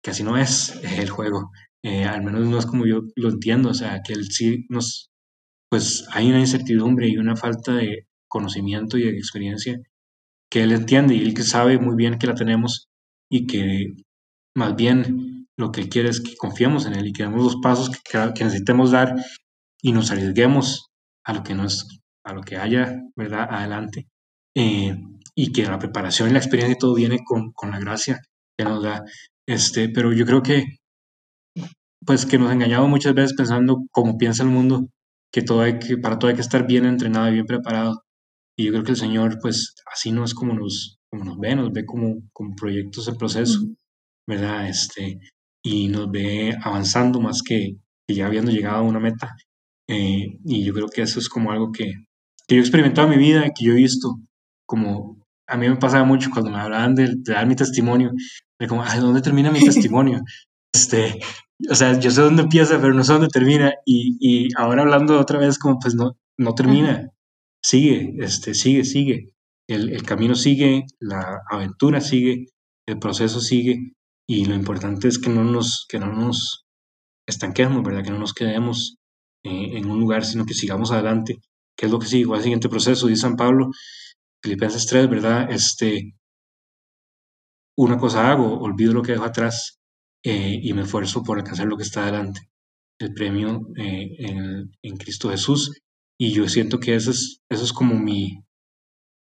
[0.00, 1.50] que así no es el juego.
[1.82, 5.10] Eh, al menos no es como yo lo entiendo, o sea, que él sí nos,
[5.68, 9.76] pues hay una incertidumbre y una falta de conocimiento y de experiencia
[10.48, 12.86] que él entiende y él que sabe muy bien que la tenemos
[13.28, 13.92] y que
[14.54, 17.56] más bien lo que él quiere es que confiemos en él y que demos los
[17.56, 19.16] pasos que, necesitemos dar
[19.82, 20.92] y nos arriesguemos
[21.24, 23.48] a lo que nos, a lo que haya, ¿verdad?
[23.50, 24.06] Adelante.
[24.56, 24.96] Eh,
[25.34, 28.22] y que la preparación y la experiencia y todo viene con, con, la gracia
[28.56, 29.04] que nos da.
[29.46, 30.64] Este, pero yo creo que,
[32.06, 34.88] pues que nos engañamos muchas veces pensando como piensa el mundo,
[35.30, 38.02] que, todo hay que para todo hay que estar bien entrenado y bien preparado.
[38.56, 41.54] Y yo creo que el Señor, pues así no es como nos, como nos ve,
[41.54, 43.60] nos ve como, como proyectos en proceso,
[44.26, 44.68] ¿verdad?
[44.68, 45.20] Este,
[45.62, 47.76] y nos ve avanzando más que,
[48.08, 49.36] que ya habiendo llegado a una meta.
[49.88, 51.92] Eh, y yo creo que eso es como algo que,
[52.48, 54.16] que yo he experimentado en mi vida, que yo he visto,
[54.66, 58.12] como a mí me pasaba mucho cuando me hablaban de, dar mi testimonio,
[58.58, 60.22] de como, ay, ¿dónde termina mi testimonio?
[60.76, 61.20] este,
[61.70, 63.72] o sea, yo sé dónde empieza, pero no sé dónde termina.
[63.84, 67.10] Y, y ahora hablando otra vez, como pues no, no termina,
[67.64, 69.30] sigue, este, sigue, sigue.
[69.68, 72.46] El, el, camino sigue, la aventura sigue,
[72.86, 73.94] el proceso sigue.
[74.28, 76.64] Y lo importante es que no nos, que no nos
[77.26, 78.04] estanquemos, ¿verdad?
[78.04, 78.96] Que no nos quedemos
[79.44, 81.38] eh, en un lugar, sino que sigamos adelante.
[81.76, 82.26] ¿Qué es lo que sigue?
[82.26, 83.06] ¿Cuál es el siguiente proceso?
[83.06, 83.70] Dice San Pablo,
[84.46, 85.50] Filipenses 3, ¿verdad?
[85.50, 86.14] Este,
[87.76, 89.80] una cosa hago, olvido lo que dejo atrás
[90.22, 92.48] eh, y me esfuerzo por alcanzar lo que está adelante,
[93.00, 94.08] el premio eh,
[94.82, 95.80] en, Cristo Jesús.
[96.16, 98.38] Y yo siento que eso es, eso es como mi,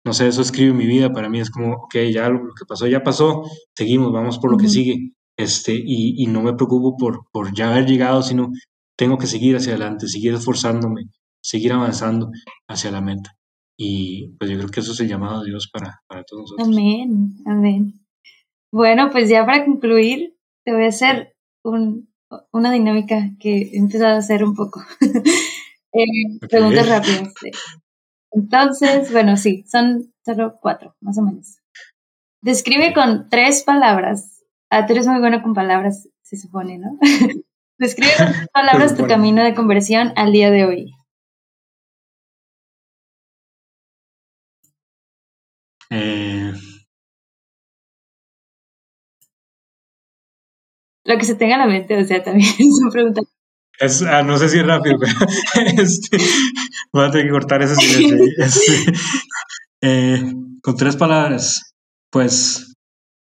[0.07, 2.87] no sé, eso escribe mi vida, para mí es como, ok, ya lo, que pasó
[2.87, 3.43] ya pasó,
[3.77, 5.13] seguimos, vamos por lo que sigue.
[5.37, 8.51] Este, y, y, no me preocupo por, por ya haber llegado, sino
[8.97, 11.11] tengo que seguir hacia adelante, seguir esforzándome,
[11.43, 12.31] seguir avanzando
[12.69, 13.37] hacia la meta.
[13.83, 16.69] Y pues yo creo que eso es el llamado de Dios para, para todos nosotros.
[16.69, 18.07] Amén, amén.
[18.71, 22.13] Bueno, pues ya para concluir, te voy a hacer un,
[22.53, 24.83] una dinámica que he empezado a hacer un poco.
[25.95, 26.05] eh,
[26.51, 27.33] Preguntas rápidas.
[28.33, 31.57] Entonces, bueno, sí, son solo cuatro, más o menos.
[32.43, 34.45] Describe con tres palabras.
[34.69, 36.99] Ah, tú eres muy bueno con palabras, se supone, ¿no?
[37.79, 40.93] Describe con tres palabras tu camino de conversión al día de hoy.
[45.91, 46.53] Eh,
[51.05, 53.23] Lo que se tenga en la mente, o sea, también es una pregunta.
[54.09, 55.13] Ah, no sé si es rápido, pero
[55.83, 56.19] este,
[56.93, 58.19] voy a tener que cortar ese silencio.
[58.39, 58.93] Este,
[59.83, 60.23] eh,
[60.63, 61.73] con tres palabras,
[62.11, 62.75] pues,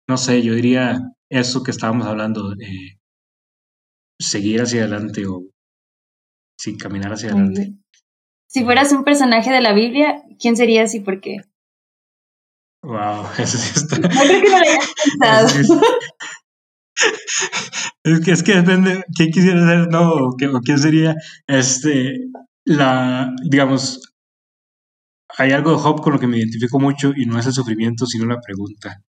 [0.09, 0.99] no sé, yo diría
[1.31, 2.99] eso que estábamos hablando, de
[4.19, 5.45] seguir hacia adelante o
[6.59, 7.75] sí, caminar hacia adelante.
[8.49, 11.43] Si fueras un personaje de la Biblia, ¿quién serías y por qué?
[12.83, 13.99] Wow, eso sí está.
[13.99, 15.81] No creo que no lo hayas pensado.
[18.05, 21.15] Es que, es que depende quién quisiera ser, no, o, quién sería,
[21.47, 22.19] este,
[22.65, 24.01] la, digamos,
[25.39, 28.07] hay algo de Job con lo que me identifico mucho y no es el sufrimiento,
[28.07, 29.03] sino la pregunta.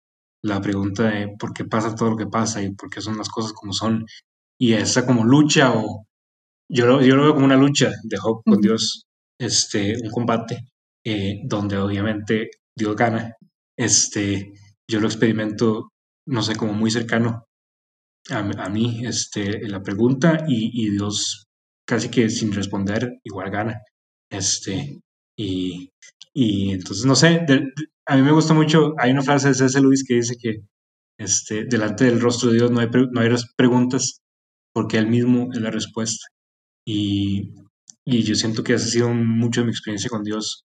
[0.44, 3.30] La pregunta de por qué pasa todo lo que pasa y por qué son las
[3.30, 4.06] cosas como son.
[4.60, 6.06] Y esa como lucha o
[6.70, 9.06] yo lo, yo lo veo como una lucha de Job con Dios,
[9.40, 10.66] este, un combate
[11.06, 13.36] eh, donde obviamente Dios gana.
[13.78, 14.54] Este,
[14.90, 15.92] yo lo experimento,
[16.28, 17.46] no sé, como muy cercano
[18.30, 21.46] a, mí este, la pregunta y, Dios
[21.86, 23.82] casi que sin responder igual gana.
[24.30, 25.02] Este,
[25.38, 25.92] y,
[26.34, 27.46] y entonces, no sé,
[28.06, 29.82] a mí me gusta mucho, hay una frase de C.S.
[29.82, 30.62] Luis que dice que
[31.18, 34.22] este, delante del rostro de Dios no hay, no hay preguntas
[34.74, 36.28] porque Él mismo es la respuesta.
[36.86, 37.54] Y,
[38.06, 40.66] y yo siento que ha sido mucho de mi experiencia con Dios.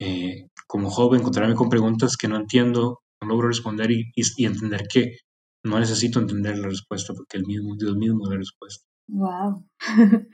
[0.00, 4.88] Eh, como joven, encontrarme con preguntas que no entiendo, no logro responder y, y entender
[4.92, 5.18] que
[5.62, 8.84] no necesito entender la respuesta porque el mismo Dios mismo es la respuesta.
[9.08, 9.64] Wow.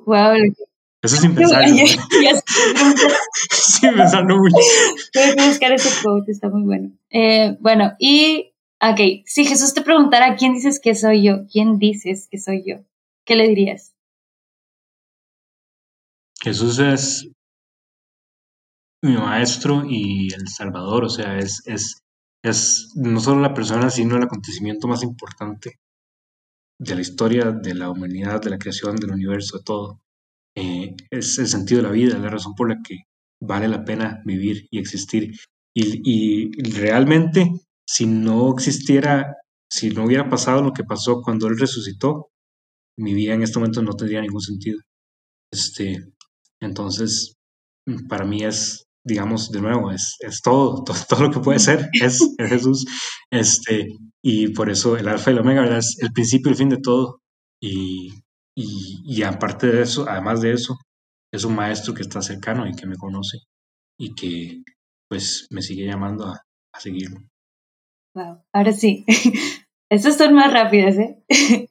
[0.00, 0.34] wow.
[1.02, 1.64] Eso sin pensar.
[3.50, 4.56] sin pensarlo mucho.
[5.12, 6.92] Tengo que buscar ese quote, está muy bueno.
[7.10, 12.28] Eh, bueno, y, ok, si Jesús te preguntara quién dices que soy yo, quién dices
[12.30, 12.84] que soy yo,
[13.24, 13.94] ¿qué le dirías?
[16.40, 17.28] Jesús es
[19.02, 22.02] mi maestro y el Salvador, o sea, es, es
[22.42, 25.78] es no solo la persona, sino el acontecimiento más importante
[26.78, 30.00] de la historia de la humanidad, de la creación, del universo, de todo.
[30.56, 33.04] Eh, es el sentido de la vida, la razón por la que
[33.40, 35.32] vale la pena vivir y existir.
[35.74, 37.50] Y, realmente,
[37.86, 39.36] si no existiera,
[39.70, 42.30] si no hubiera pasado lo que pasó cuando Él resucitó,
[42.98, 44.80] mi vida en este momento no tendría ningún sentido.
[45.50, 46.12] Este,
[46.60, 47.36] entonces,
[48.08, 52.18] para mí es digamos, de nuevo, es, es todo, todo, lo que puede ser, es,
[52.38, 52.84] Jesús.
[53.30, 53.88] Este,
[54.22, 55.78] y por eso el alfa y el omega, ¿verdad?
[55.78, 57.20] Es el principio y el fin de todo.
[57.60, 58.10] Y,
[58.54, 60.76] y, aparte de eso, además de eso,
[61.32, 63.38] es un maestro que está cercano y que me conoce
[63.98, 64.62] y que
[65.08, 66.40] pues me sigue llamando a,
[66.74, 67.20] a seguirlo.
[68.14, 69.04] Wow, ahora sí.
[69.90, 71.22] Estas son más rápidas, ¿eh?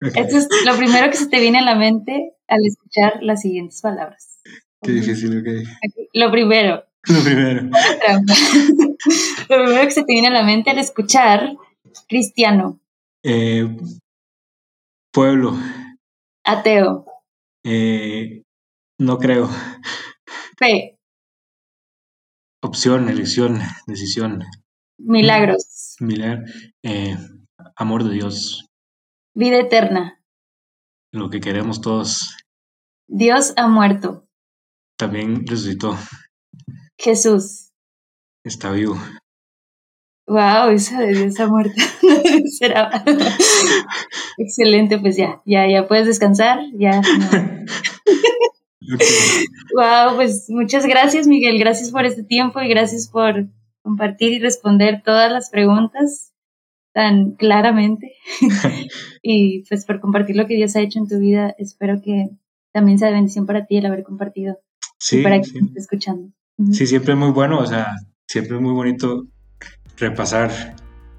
[0.00, 3.80] Esto es lo primero que se te viene a la mente al escuchar las siguientes
[3.80, 4.31] palabras.
[4.82, 5.46] Qué difícil, ok.
[6.14, 6.84] Lo primero.
[7.08, 7.62] Lo primero.
[9.48, 11.56] Lo primero que se te viene a la mente al escuchar
[12.08, 12.80] cristiano.
[13.22, 13.76] Eh,
[15.12, 15.56] pueblo.
[16.44, 17.06] Ateo.
[17.64, 18.42] Eh,
[18.98, 19.48] no creo.
[20.58, 20.98] Fe.
[22.60, 24.44] Opción, elección, decisión.
[24.98, 25.96] Milagros.
[26.00, 26.44] Milagro.
[26.82, 27.16] Eh,
[27.76, 28.68] amor de Dios.
[29.34, 30.20] Vida eterna.
[31.12, 32.36] Lo que queremos todos.
[33.08, 34.21] Dios ha muerto
[35.02, 35.98] también resucitó.
[36.96, 37.72] Jesús.
[38.44, 38.96] Está vivo.
[40.28, 41.74] Wow, esa de Dios ha muerto.
[42.56, 43.02] Será.
[44.38, 47.02] Excelente, pues ya, ya, ya puedes descansar, ya.
[49.74, 51.58] Wow, pues muchas gracias, Miguel.
[51.58, 53.48] Gracias por este tiempo y gracias por
[53.82, 56.32] compartir y responder todas las preguntas
[56.92, 58.12] tan claramente.
[59.22, 61.56] y pues por compartir lo que Dios ha hecho en tu vida.
[61.58, 62.28] Espero que
[62.72, 64.60] también sea de bendición para ti el haber compartido
[65.02, 66.30] Sí, para que esté escuchando.
[66.70, 69.26] Sí, siempre es muy bueno, o sea, siempre es muy bonito
[69.96, 70.76] repasar,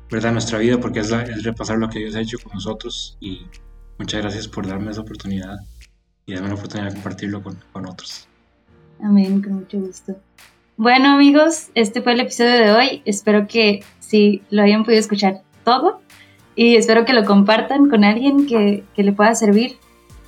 [0.09, 0.31] ¿verdad?
[0.31, 1.11] Nuestra vida, porque es,
[1.43, 3.41] repasar lo que Dios ha hecho con nosotros y
[3.99, 5.57] muchas gracias por darme esa oportunidad
[6.25, 8.25] y darme la oportunidad de compartirlo con, con otros.
[9.01, 10.15] Amén, con mucho gusto.
[10.77, 13.01] Bueno amigos, este fue el episodio de hoy.
[13.03, 15.99] Espero que sí lo hayan podido escuchar todo
[16.55, 19.75] y espero que lo compartan con alguien que, que le pueda servir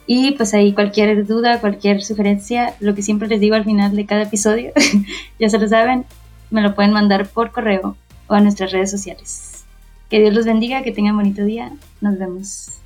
[0.07, 4.05] Y pues ahí cualquier duda, cualquier sugerencia, lo que siempre les digo al final de
[4.05, 4.71] cada episodio,
[5.39, 6.05] ya se lo saben,
[6.51, 7.97] me lo pueden mandar por correo
[8.27, 9.65] o a nuestras redes sociales.
[10.09, 11.71] Que Dios los bendiga, que tengan bonito día.
[12.01, 12.79] Nos vemos.